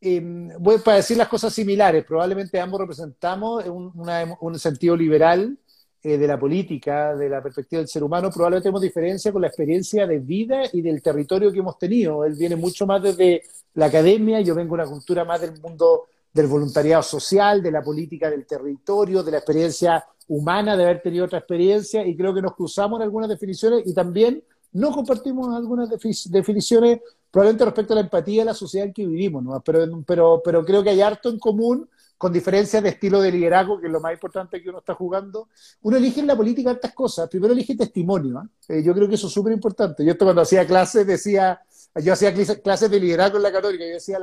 [0.00, 3.92] voy para decir las cosas similares, probablemente ambos representamos un,
[4.40, 5.58] un sentido liberal
[6.00, 9.48] eh, de la política, de la perspectiva del ser humano, probablemente tenemos diferencia con la
[9.48, 12.24] experiencia de vida y del territorio que hemos tenido.
[12.24, 13.42] Él viene mucho más desde
[13.74, 17.82] la academia, yo vengo de una cultura más del mundo del voluntariado social, de la
[17.82, 22.42] política del territorio, de la experiencia humana, de haber tenido otra experiencia, y creo que
[22.42, 27.00] nos cruzamos en algunas definiciones y también no compartimos algunas definiciones
[27.30, 29.60] probablemente respecto a la empatía de la sociedad en que vivimos, ¿no?
[29.60, 33.80] pero, pero, pero creo que hay harto en común con diferencias de estilo de liderazgo,
[33.80, 35.48] que es lo más importante que uno está jugando.
[35.82, 37.28] Uno elige en la política altas cosas.
[37.28, 38.42] Primero elige testimonio.
[38.68, 38.82] ¿eh?
[38.82, 40.04] yo creo que eso es súper importante.
[40.04, 41.62] Yo esto cuando hacía clases decía,
[41.94, 44.18] yo hacía clases de liderazgo en la católica, yo decía,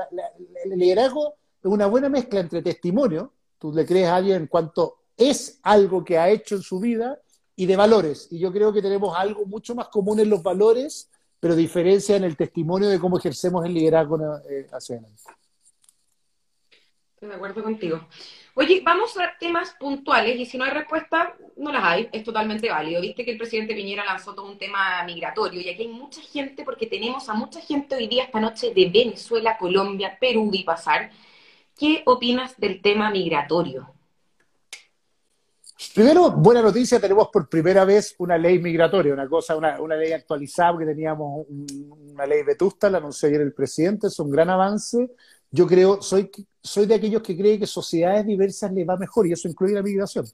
[0.65, 1.35] el liderazgo
[1.69, 6.17] una buena mezcla entre testimonio, tú le crees a alguien en cuanto es algo que
[6.17, 7.19] ha hecho en su vida,
[7.55, 8.27] y de valores.
[8.31, 11.09] Y yo creo que tenemos algo mucho más común en los valores,
[11.39, 15.23] pero diferencia en el testimonio de cómo ejercemos el liderazgo eh, hacia adelante
[17.27, 18.07] de acuerdo contigo.
[18.53, 22.69] Oye, vamos a temas puntuales y si no hay respuesta, no las hay, es totalmente
[22.69, 23.01] válido.
[23.01, 26.63] Viste que el presidente Piñera lanzó todo un tema migratorio y aquí hay mucha gente,
[26.63, 31.11] porque tenemos a mucha gente hoy día esta noche de Venezuela, Colombia, Perú y pasar.
[31.77, 33.89] ¿Qué opinas del tema migratorio?
[35.93, 40.77] Primero, buena noticia, tenemos por primera vez una ley migratoria, una cosa, una, ley actualizada,
[40.79, 45.09] que teníamos una ley vetusta, la anunció ayer el presidente, es un gran avance
[45.55, 46.29] yo creo, soy,
[46.61, 49.81] soy de aquellos que creen que sociedades diversas le va mejor y eso incluye la
[49.81, 50.25] migración.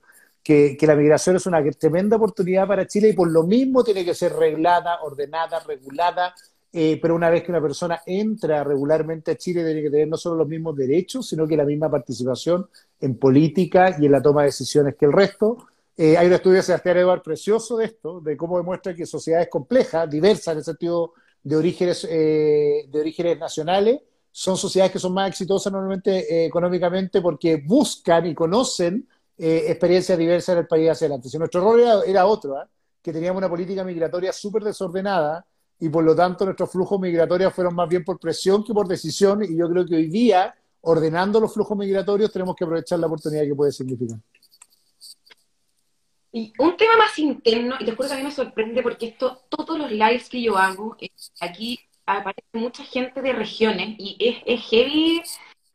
[0.41, 4.15] Que, la migración es una tremenda oportunidad para Chile y por lo mismo tiene que
[4.15, 6.33] ser reglada, ordenada, regulada,
[6.73, 10.15] eh, pero una vez que una persona entra regularmente a Chile tiene que tener no
[10.15, 12.69] solo los mismos derechos, sino que la misma participación
[12.99, 15.57] en política y en la toma de decisiones que el resto.
[15.97, 19.49] Eh, hay un estudio de Sebastián Eduard precioso de esto, de cómo demuestra que sociedades
[19.49, 21.13] complejas, diversas en el sentido
[21.43, 23.99] de orígenes, eh, de orígenes nacionales,
[24.31, 29.05] son sociedades que son más exitosas normalmente económicamente porque buscan y conocen
[29.37, 31.27] experiencias diversas en el país hacia adelante.
[31.27, 32.69] Si nuestro error era, otro, ¿ah?
[33.01, 35.45] que teníamos una política migratoria súper desordenada
[35.81, 39.43] y por lo tanto nuestros flujos migratorios fueron más bien por presión que por decisión
[39.43, 43.43] y yo creo que hoy día, ordenando los flujos migratorios, tenemos que aprovechar la oportunidad
[43.43, 44.19] que puede significar.
[46.31, 49.41] Y un tema más interno, y te juro que a mí me sorprende porque esto,
[49.49, 51.09] todos los lives que yo hago, eh,
[51.39, 55.23] aquí aparece mucha gente de regiones y es, es heavy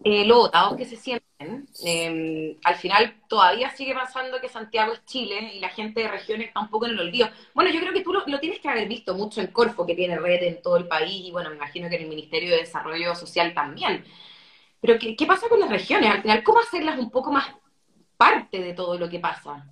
[0.04, 1.68] eh, lo votados que se sienten.
[1.84, 6.48] Em, al final todavía sigue pasando que Santiago es Chile y la gente de regiones
[6.48, 7.28] está un poco en el olvido.
[7.54, 10.18] Bueno, yo creo que tú lo, tienes que haber visto mucho en Corfo, que tiene
[10.18, 13.14] red en todo el país, y bueno, me imagino que en el Ministerio de Desarrollo
[13.14, 14.04] Social también.
[14.80, 16.10] Pero ¿qué, qué pasa con las regiones?
[16.10, 17.46] Al final, ¿cómo hacerlas un poco más
[18.16, 19.66] parte de todo lo que pasa?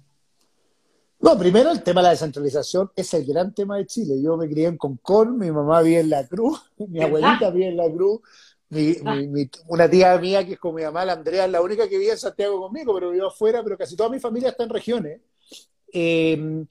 [1.24, 4.20] No, primero el tema de la descentralización es el gran tema de Chile.
[4.22, 7.78] Yo me crié en Concord, mi mamá vive en La Cruz, mi abuelita vive en
[7.78, 8.20] La Cruz,
[9.04, 9.20] ah.
[9.68, 12.12] una tía mía que es como mi mamá, la Andrea, es la única que vive
[12.12, 15.20] en Santiago conmigo, pero vivo afuera, pero casi toda mi familia está en regiones.
[15.92, 16.66] Em,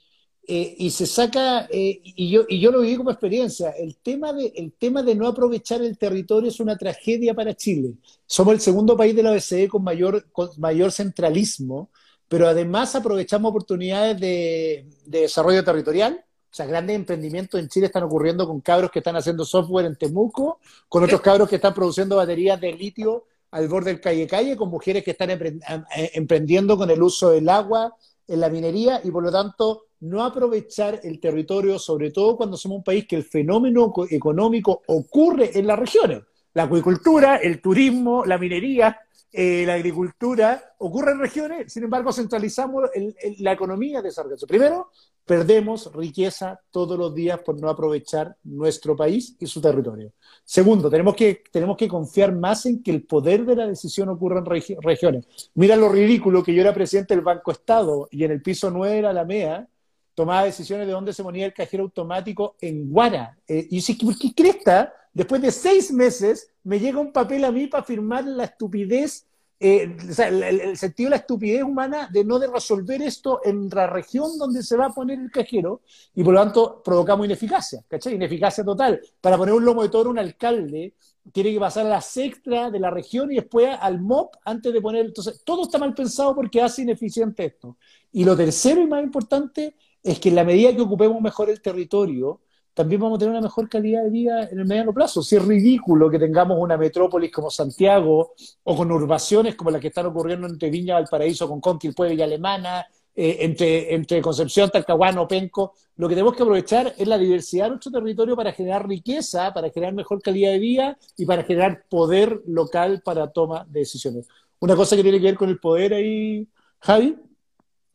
[0.46, 4.34] eh, y se saca, eh, y, yo, y yo lo viví como experiencia, el tema,
[4.34, 7.94] de, el tema de no aprovechar el territorio es una tragedia para Chile.
[8.26, 11.90] Somos el segundo país de la OCDE con mayor, con mayor centralismo
[12.34, 16.26] pero además aprovechamos oportunidades de, desarrollo territorial.
[16.54, 19.96] O sea, grandes emprendimientos en Chile están ocurriendo con cabros que están haciendo software en
[19.96, 24.56] Temuco, con otros cabros que están produciendo baterías de litio al borde del calle calle,
[24.56, 27.96] con mujeres que están eh, emprendiendo con el uso del agua
[28.28, 32.78] en la minería y por lo tanto no aprovechar el territorio, sobre todo cuando somos
[32.78, 36.22] un país que el fenómeno económico ocurre en las regiones.
[36.54, 39.00] La acuicultura, el turismo, la minería,
[39.32, 42.92] eh, la agricultura ocurre en regiones, sin embargo, centralizamos
[43.40, 44.48] la economía de esa región.
[44.48, 44.92] Primero,
[45.26, 50.12] perdemos riqueza todos los días por no aprovechar nuestro país y su territorio.
[50.44, 54.40] Segundo, tenemos que, tenemos que confiar más en que el poder de la decisión ocurra
[54.40, 55.26] en regiones.
[55.56, 58.98] Mira lo ridículo que yo era presidente del Banco Estado y en el piso 9
[58.98, 59.68] era la MEA,
[60.14, 63.38] tomaba decisiones de dónde se ponía el cajero automático en Guara.
[63.48, 64.94] Eh, y si, ¿por qué cresta?
[65.14, 69.26] Después de seis meses me llega un papel a mí para firmar la estupidez,
[69.60, 73.70] eh, o sea, el, sentido de la estupidez humana de no de resolver esto en
[73.70, 75.82] la región donde se va a poner el cajero
[76.14, 78.16] y por lo tanto provocamos ineficacia, ¿cachai?
[78.16, 79.00] Ineficacia total.
[79.22, 80.96] Para poner un lomo de toro, un alcalde
[81.32, 84.82] tiene que pasar a la sexta de la región y después al MOP antes de
[84.82, 85.06] poner.
[85.06, 87.78] Entonces, todo está mal pensado porque hace ineficiente esto.
[88.12, 91.62] Y lo tercero y más importante es que en la medida que ocupemos mejor el
[91.62, 92.42] territorio,
[92.74, 95.22] también vamos a tener una mejor calidad de vida en el mediano plazo.
[95.22, 99.90] Si es ridículo que tengamos una metrópolis como Santiago o con urbaciones como las que
[99.90, 105.74] están ocurriendo entre Viña, Valparaíso, con Conquilpuebla y Alemana, eh, entre, entre Concepción, Talcahuano, Penco,
[105.98, 109.70] lo que tenemos que aprovechar es la diversidad de nuestro territorio para generar riqueza, para
[109.70, 114.28] generar mejor calidad de vida y para generar poder local para toma de decisiones.
[114.60, 116.48] Una cosa que tiene que ver con el poder ahí,
[116.80, 117.16] Javi,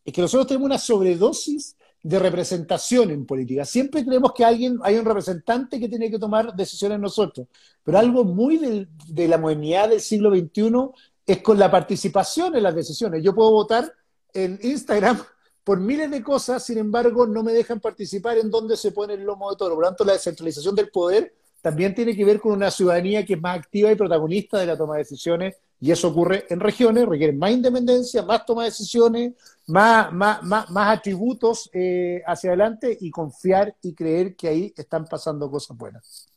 [0.05, 3.65] es que nosotros tenemos una sobredosis de representación en política.
[3.65, 7.49] Siempre creemos que alguien, hay un representante que tiene que tomar decisiones nosotros,
[7.83, 10.91] pero algo muy de la modernidad del siglo XXI
[11.27, 13.23] es con la participación en las decisiones.
[13.23, 13.93] Yo puedo votar
[14.33, 15.23] en Instagram
[15.65, 19.25] por miles de cosas, sin embargo, no me dejan participar en dónde se pone el
[19.25, 19.75] lomo de toro.
[19.75, 23.35] Por lo tanto, la descentralización del poder también tiene que ver con una ciudadanía que
[23.35, 27.07] es más activa y protagonista de la toma de decisiones, y eso ocurre en regiones,
[27.07, 29.35] requiere más independencia, más toma de decisiones,
[29.67, 35.05] más, más, más, más atributos eh, hacia adelante y confiar y creer que ahí están
[35.05, 36.29] pasando cosas buenas.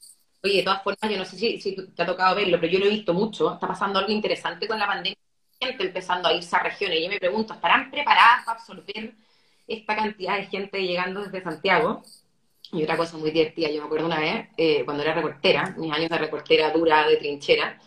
[0.43, 2.79] Oye, de todas formas, yo no sé si, si te ha tocado verlo, pero yo
[2.79, 3.53] lo he visto mucho.
[3.53, 5.17] Está pasando algo interesante con la pandemia,
[5.59, 6.99] gente empezando a irse a regiones.
[6.99, 9.13] Y yo me pregunto, ¿estarán preparadas para absorber
[9.67, 12.03] esta cantidad de gente llegando desde Santiago?
[12.71, 15.91] Y otra cosa muy divertida, yo me acuerdo una vez, eh, cuando era reportera, mis
[15.91, 17.77] años de reportera dura de trinchera,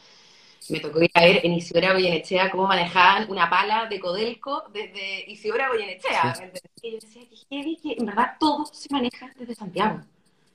[0.68, 5.30] me tocó ir a ver en Isidora Goyenechea cómo manejaban una pala de Codelco desde
[5.30, 6.52] Isidora Goyenechea.
[6.82, 10.00] Y yo decía que que en verdad todo se maneja desde Santiago.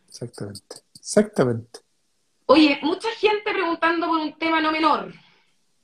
[0.07, 1.79] Exactamente, exactamente.
[2.47, 5.13] Oye, mucha gente preguntando por un tema no menor.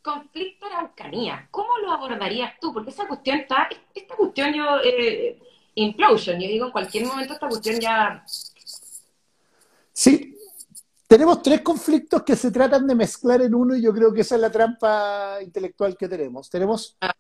[0.02, 1.48] Conflicto Araucanía.
[1.52, 2.74] ¿Cómo lo abordarías tú?
[2.74, 5.40] Porque esa cuestión está, esta cuestión yo, eh,
[5.76, 8.24] implosion, yo digo, en cualquier momento esta cuestión ya...
[9.94, 10.35] Sí,
[11.16, 14.36] tenemos tres conflictos que se tratan de mezclar en uno y yo creo que esa
[14.36, 16.50] es la trampa intelectual que tenemos.
[16.50, 17.14] Tenemos ah.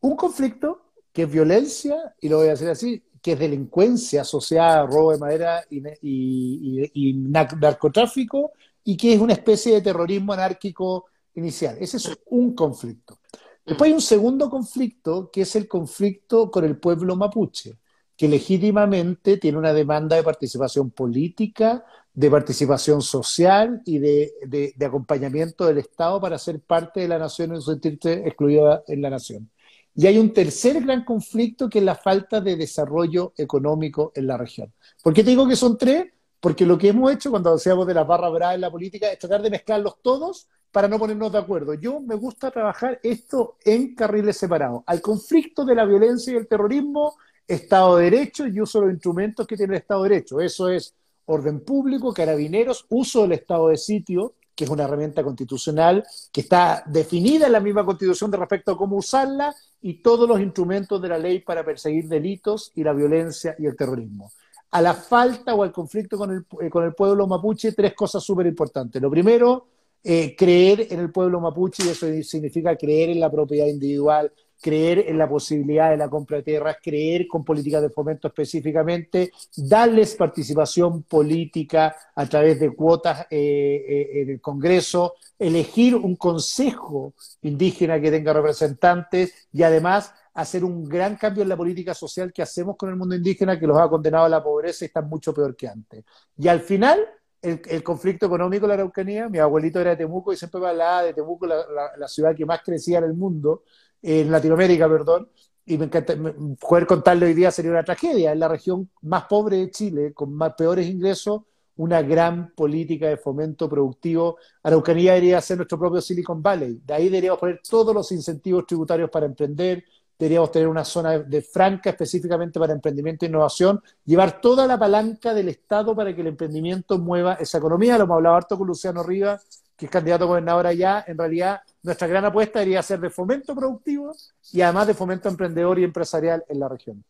[0.00, 4.82] un conflicto que es violencia, y lo voy a hacer así, que es delincuencia asociada
[4.82, 7.14] a robo de madera y,
[7.56, 8.52] narcotráfico,
[8.84, 11.78] y que es una especie de terrorismo anárquico inicial.
[11.80, 13.18] Ese es un conflicto.
[13.64, 17.78] Después hay un segundo conflicto, que es el conflicto con el pueblo mapuche,
[18.14, 21.86] que legítimamente tiene una demanda de participación política,
[22.18, 27.52] de participación social y de, acompañamiento del Estado para ser parte de la nación y
[27.52, 29.48] no sentirse excluida en la nación.
[29.94, 34.36] Y hay un tercer gran conflicto que es la falta de desarrollo económico en la
[34.36, 34.72] región.
[35.00, 36.06] ¿Por qué te digo que son tres?
[36.40, 39.18] Porque lo que hemos hecho cuando decíamos de las barras bravas en la política es
[39.20, 41.74] tratar de mezclarlos todos para no ponernos de acuerdo.
[41.74, 44.82] Yo me gusta trabajar esto en carriles separados.
[44.86, 47.14] Al conflicto de la violencia y el terrorismo,
[47.46, 50.40] Estado de Derecho y uso de los instrumentos que tiene el Estado de Derecho.
[50.40, 50.96] Eso es
[51.28, 56.82] orden público, carabineros, uso del estado de sitio, que es una herramienta constitucional que está
[56.86, 61.08] definida en la misma constitución de respecto a cómo usarla, y todos los instrumentos de
[61.08, 64.32] la ley para perseguir delitos y la violencia y el terrorismo.
[64.72, 68.24] A la falta o al conflicto con el, eh, con el pueblo mapuche, tres cosas
[68.24, 69.00] súper importantes.
[69.00, 69.66] Lo primero,
[70.02, 75.04] eh, creer en el pueblo mapuche, y eso significa creer en la propiedad individual, creer
[75.06, 80.14] en la posibilidad de la compra de tierras, creer con políticas de fomento específicamente, darles
[80.16, 88.00] participación política a través de cuotas eh, eh, en el Congreso, elegir un consejo indígena
[88.00, 92.76] que tenga representantes y además hacer un gran cambio en la política social que hacemos
[92.76, 95.56] con el mundo indígena que los ha condenado a la pobreza y están mucho peor
[95.56, 96.04] que antes.
[96.36, 97.04] Y al final,
[97.42, 101.02] el, conflicto económico de la Araucanía, mi abuelito era de Temuco y siempre me hablaba
[101.02, 103.64] de Temuco, la ciudad que más crecía en el mundo,
[104.02, 105.28] en Latinoamérica, perdón,
[105.66, 106.14] y me encanta,
[106.60, 108.32] poder contarle hoy día sería una tragedia.
[108.32, 111.42] En la región más pobre de Chile, con más peores ingresos,
[111.76, 114.38] una gran política de fomento productivo.
[114.62, 116.80] Araucanía debería ser nuestro propio Silicon Valley.
[116.84, 119.84] De ahí deberíamos poner todos los incentivos tributarios para emprender,
[120.18, 125.32] deberíamos tener una zona de franca específicamente para emprendimiento e innovación, llevar toda la palanca
[125.32, 127.96] del Estado para que el emprendimiento mueva esa economía.
[127.96, 131.04] Lo hemos hablado harto con Luciano Rivas, que es candidato a gobernador allá.
[131.06, 134.14] En realidad, nuestra gran apuesta debería ser de fomento productivo
[134.52, 137.02] y además de fomento emprendedor y empresarial en la región.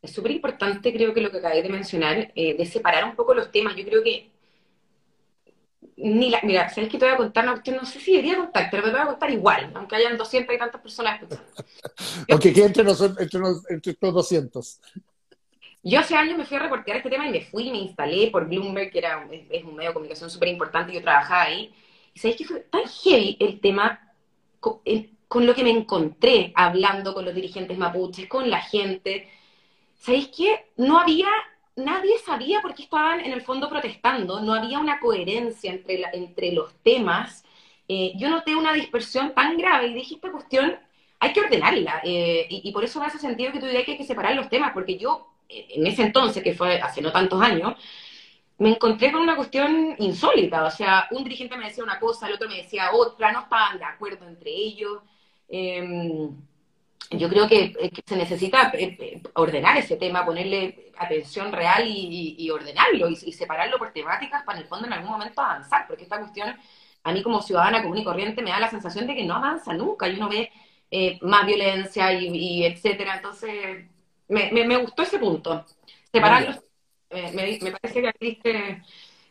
[0.00, 3.34] Es súper importante, creo que lo que acabé de mencionar, eh, de separar un poco
[3.34, 3.76] los temas.
[3.76, 4.30] Yo creo que
[5.96, 8.68] ni la, mira, sabes que te voy a contar no, no sé si debería contar,
[8.70, 11.52] pero te voy a contar igual, aunque hayan 200 y tantas personas escuchando.
[12.30, 14.80] Aunque quede entre, nosotros, entre, entre los 200.
[15.84, 18.48] Yo hace años me fui a reportear este tema y me fui me instalé por
[18.48, 21.74] Bloomberg, que era, es, un medio de comunicación súper importante, y yo trabajaba ahí.
[22.14, 24.12] Y sabéis que fue tan heavy el tema
[24.60, 29.28] con, lo que me encontré hablando con los dirigentes mapuches, con la gente.
[29.98, 31.28] ¿Sabéis que no había,
[31.76, 34.40] nadie sabía por qué estaban en el fondo protestando?
[34.40, 37.44] No había una coherencia entre, entre los temas.
[37.88, 40.76] Eh, yo noté una dispersión tan grave y dije, esta cuestión
[41.22, 42.00] hay que ordenarla.
[42.04, 44.48] Eh, y, por eso me hace sentido que tú digas que hay que separar los
[44.48, 47.74] temas, porque yo, en ese entonces, que fue hace no tantos años,
[48.62, 50.64] me encontré con una cuestión insólita.
[50.64, 53.78] O sea, un dirigente me decía una cosa, el otro me decía otra, no estaban
[53.78, 55.02] de acuerdo entre ellos.
[55.48, 56.30] Em,
[57.10, 57.74] yo creo que,
[58.06, 63.92] se necesita eh, eh, ordenar ese tema, ponerle atención real y, ordenarlo y, separarlo por
[63.92, 66.54] temáticas para en el fondo en algún momento avanzar, porque esta cuestión
[67.04, 69.74] a mí como ciudadana común y corriente me da la sensación de que no avanza
[69.74, 70.52] nunca y uno ve
[70.90, 73.16] eh, más violencia y, etcétera.
[73.16, 73.86] Entonces,
[74.28, 75.64] me, me, gustó ese punto,
[76.12, 76.60] separarlos
[77.12, 78.82] eh, me, parece que diste,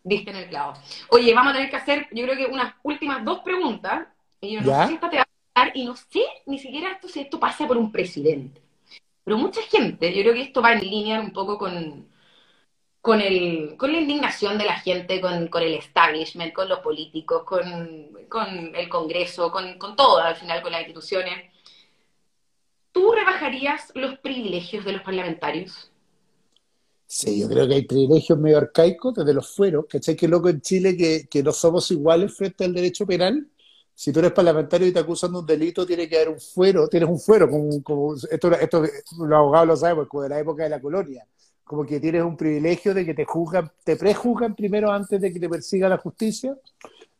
[0.04, 0.74] diste en el clavo.
[1.10, 4.08] Oye, vamos a tener que hacer, yo creo que unas últimas dos preguntas.
[4.40, 6.94] Y yo no sé si esta te va a dar, y no sé ni siquiera
[6.94, 8.62] esto si esto pasa por un presidente.
[9.24, 12.08] Pero mucha gente, yo creo que esto va en línea un poco con,
[13.02, 17.44] con, el, con la indignación de la gente, con, con el establishment, con los políticos,
[17.44, 21.52] con, con el Congreso, con, con todo, al final con las instituciones.
[22.92, 25.91] ¿Tú rebajarías los privilegios de los parlamentarios?
[27.14, 29.86] Sí, yo creo que hay privilegios medio arcaicos desde los fueros.
[29.90, 30.16] ¿Cachai?
[30.16, 33.50] Que loco en Chile que, que no somos iguales frente al derecho penal.
[33.94, 36.88] Si tú eres parlamentario y te acusan de un delito, tiene que haber un fuero,
[36.88, 40.70] tienes un fuero, como, como esto, los abogados lo saben, como de la época de
[40.70, 41.26] la colonia
[41.64, 45.40] como que tienes un privilegio de que te juzgan, te prejuzgan primero antes de que
[45.40, 46.54] te persiga la justicia,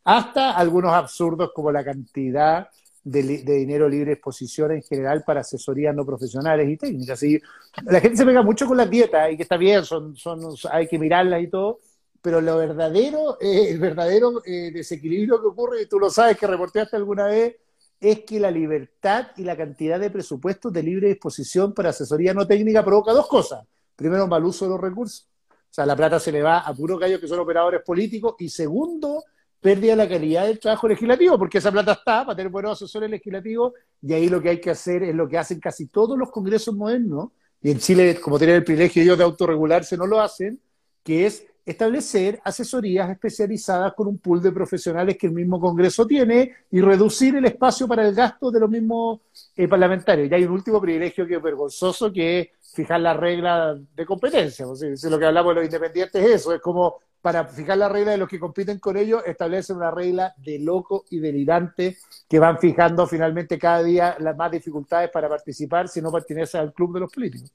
[0.04, 2.68] hasta algunos absurdos como la cantidad
[3.04, 7.22] de, dinero libre exposición en general para asesorías no profesionales y técnicas.
[7.24, 7.42] Y
[7.86, 10.40] la gente se pega mucho con las dietas y que está bien, son, son,
[10.72, 11.80] hay que mirarlas y todo,
[12.22, 16.48] pero lo verdadero, eh, el verdadero eh, desequilibrio que ocurre, y tú lo sabes que
[16.48, 17.56] reporteaste alguna vez,
[18.00, 22.48] es que la libertad y la cantidad de presupuestos de libre disposición para asesoría no
[22.48, 23.66] técnica provoca dos cosas
[24.02, 25.28] primero, mal uso de los recursos.
[25.50, 28.36] O sea, la plata se le va a puros gallos que son operadores políticos.
[28.40, 29.24] Y segundo,
[29.62, 33.74] pérdida la calidad del trabajo legislativo, porque esa plata está para tener buenos asesores legislativos.
[34.02, 36.76] Y ahí lo que hay que hacer es lo que hacen casi todos los congresos
[36.76, 37.30] modernos.
[37.62, 40.60] Y en Chile, como tienen el privilegio ellos de autorregularse, no lo hacen,
[41.04, 46.52] que es establecer asesorías especializadas con un pool de profesionales que el mismo Congreso tiene
[46.72, 49.22] y reducir el espacio para el gasto de los mismos
[49.56, 50.30] eh, parlamentarios.
[50.30, 54.66] Y hay un último privilegio que es vergonzoso, que es fijar la regla de competencia.
[54.76, 58.12] Si, lo que hablamos de los independientes es eso, es como para fijar la regla
[58.12, 61.98] de los que compiten con ellos, establecen una regla de loco y delirante
[62.28, 66.74] que van fijando finalmente cada día las más dificultades para participar si no pertenece al
[66.74, 67.52] club de los políticos.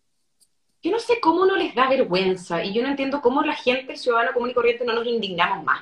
[0.83, 3.93] Yo no sé cómo no les da vergüenza y yo no entiendo cómo la gente,
[3.93, 5.81] el ciudadano común y corriente, no nos indignamos más.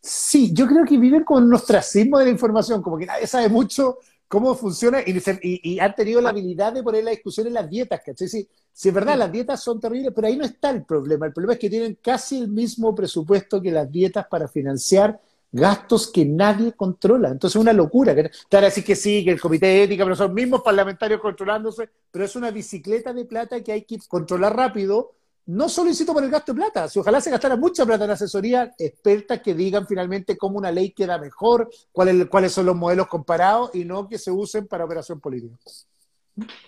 [0.00, 3.48] Sí, yo creo que viven con un ostracismo de la información, como que nadie sabe
[3.48, 3.98] mucho
[4.32, 8.28] cómo funciona y, han tenido la habilidad de poner la discusión en las dietas, ¿cachai?
[8.28, 11.26] Sí, sí, es verdad, las dietas son terribles, pero ahí no está el problema.
[11.26, 15.20] El problema es que tienen casi el mismo presupuesto que las dietas para financiar
[15.52, 17.28] gastos que nadie controla.
[17.28, 18.14] Entonces es una locura.
[18.14, 21.20] Te van a decir que sí, que el comité de ética, pero son mismos parlamentarios
[21.20, 25.12] controlándose, pero es una bicicleta de plata que hay que controlar rápido
[25.46, 28.12] no solo insisto por el gasto de plata, si ojalá se gastara mucha plata en
[28.12, 33.74] asesoría, expertas que digan finalmente cómo una ley queda mejor, cuáles son los modelos comparados
[33.74, 35.56] y no que se usen para operación política.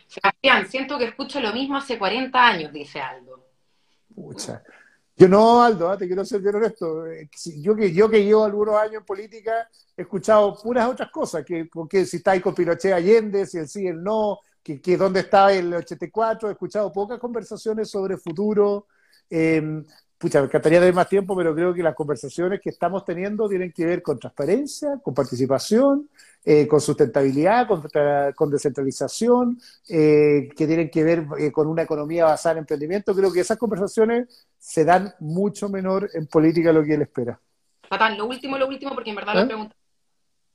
[0.09, 3.45] Sebastián, siento que escucho lo mismo hace 40 años, dice Aldo.
[4.15, 4.63] Pucha.
[5.17, 5.97] Yo no, Aldo, ¿eh?
[5.97, 7.07] te quiero ser bien honesto.
[7.07, 7.29] Eh,
[7.61, 11.69] yo que, yo que llevo algunos años en política he escuchado puras otras cosas, que,
[11.89, 15.21] que si está ahí con Pinochet Allende, si el sí, el no, que, que dónde
[15.21, 18.87] estaba el 84, he escuchado pocas conversaciones sobre futuro.
[19.29, 19.85] Eh,
[20.17, 23.73] pucha, me encantaría tener más tiempo, pero creo que las conversaciones que estamos teniendo tienen
[23.73, 26.09] que ver con transparencia, con participación,
[26.43, 27.69] eh, con sustentabilidad,
[28.35, 33.15] con, descentralización, eh, que tienen que ver eh, con una economía basada en emprendimiento.
[33.15, 37.39] Creo que esas conversaciones se dan mucho menor en política de lo que él espera.
[37.87, 39.77] Fatal, lo último, lo último, porque en verdad lo pregunto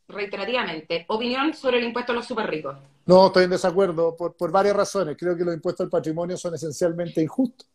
[0.10, 1.06] reiterativamente.
[1.08, 2.76] Opinión sobre el impuesto a los super ricos.
[3.06, 5.16] No, estoy en desacuerdo por, por varias razones.
[5.18, 7.68] Creo que los impuestos al patrimonio son esencialmente injustos.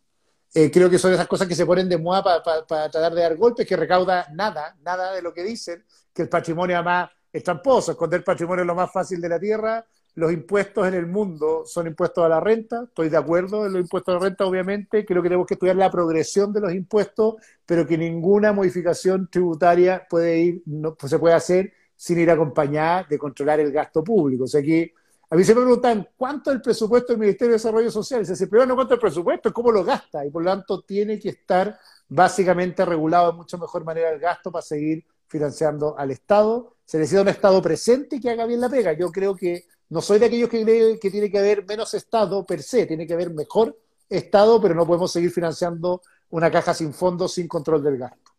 [0.57, 3.37] Eh, creo que son esas cosas que se ponen de moda para tratar de dar
[3.37, 7.91] golpes, que recauda nada, nada de lo que dicen, que el patrimonio además es tramposo,
[7.91, 11.89] esconder patrimonio es lo más fácil de la tierra, los impuestos en el mundo son
[11.89, 15.20] impuestos a la renta, estoy de acuerdo en los impuestos a la renta, obviamente, creo
[15.20, 17.35] que tenemos que estudiar la progresión de los impuestos,
[17.66, 23.18] pero que ninguna modificación tributaria puede ir, no, se puede hacer sin ir acompañada de
[23.18, 24.45] controlar el gasto público.
[24.45, 24.92] O sea que
[25.30, 28.22] a mí se me preguntan cuánto es el presupuesto del Ministerio de Desarrollo Social.
[28.22, 30.24] Y se dice, primero no cuánto es el presupuesto, es cómo lo gasta.
[30.24, 31.78] Y por lo tanto tiene que estar
[32.09, 36.76] básicamente regulado de mucho mejor manera el gasto para seguir financiando al Estado.
[36.84, 38.92] Se necesita un Estado presente que haga bien la pega.
[38.92, 42.45] Yo creo que no soy de aquellos que creen que tiene que haber menos Estado
[42.45, 43.78] per se, tiene que haber mejor
[44.09, 48.34] Estado, pero no podemos seguir financiando una caja sin fondos, sin control del gasto.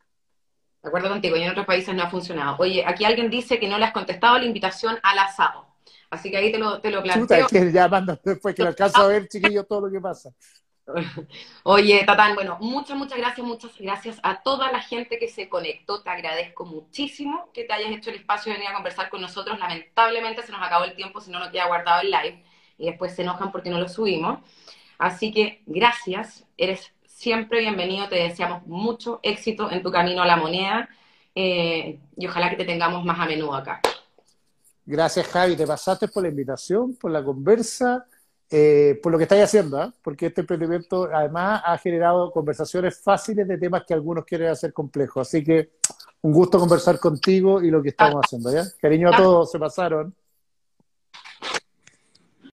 [0.85, 2.57] De acuerdo contigo, y en otros países no ha funcionado.
[2.59, 5.65] Oye, aquí alguien dice que no le has contestado la invitación al asado.
[6.11, 7.23] Así que ahí te lo, te lo planteo.
[7.23, 9.99] Chuta, es que ya mando después que lo alcanzo a ver, chiquillo, todo lo que
[9.99, 10.29] pasa.
[11.63, 16.03] Oye, Tatán, bueno, muchas, muchas gracias, muchas gracias a toda la gente que se conectó.
[16.03, 19.57] Te agradezco muchísimo que te hayas hecho el espacio de venir a conversar con nosotros.
[19.57, 22.43] Lamentablemente se nos acabó el tiempo, si no, no queda guardado el live
[22.77, 24.37] y después se enojan porque no lo subimos.
[24.99, 30.35] Así que gracias, eres siempre bienvenido, te deseamos mucho éxito en tu camino a la
[30.35, 30.89] moneda
[31.33, 33.79] eh, y ojalá que te tengamos más a menudo acá.
[34.85, 38.05] Gracias Javi, te pasaste por la invitación, por la conversa,
[38.51, 39.91] eh, por lo que estáis haciendo, ¿eh?
[40.03, 45.27] porque este emprendimiento además ha generado conversaciones fáciles de temas que algunos quieren hacer complejos.
[45.27, 45.71] Así que
[46.21, 48.51] un gusto conversar contigo y lo que estamos haciendo.
[48.51, 48.65] ¿ya?
[48.79, 50.13] Cariño a todos, se pasaron.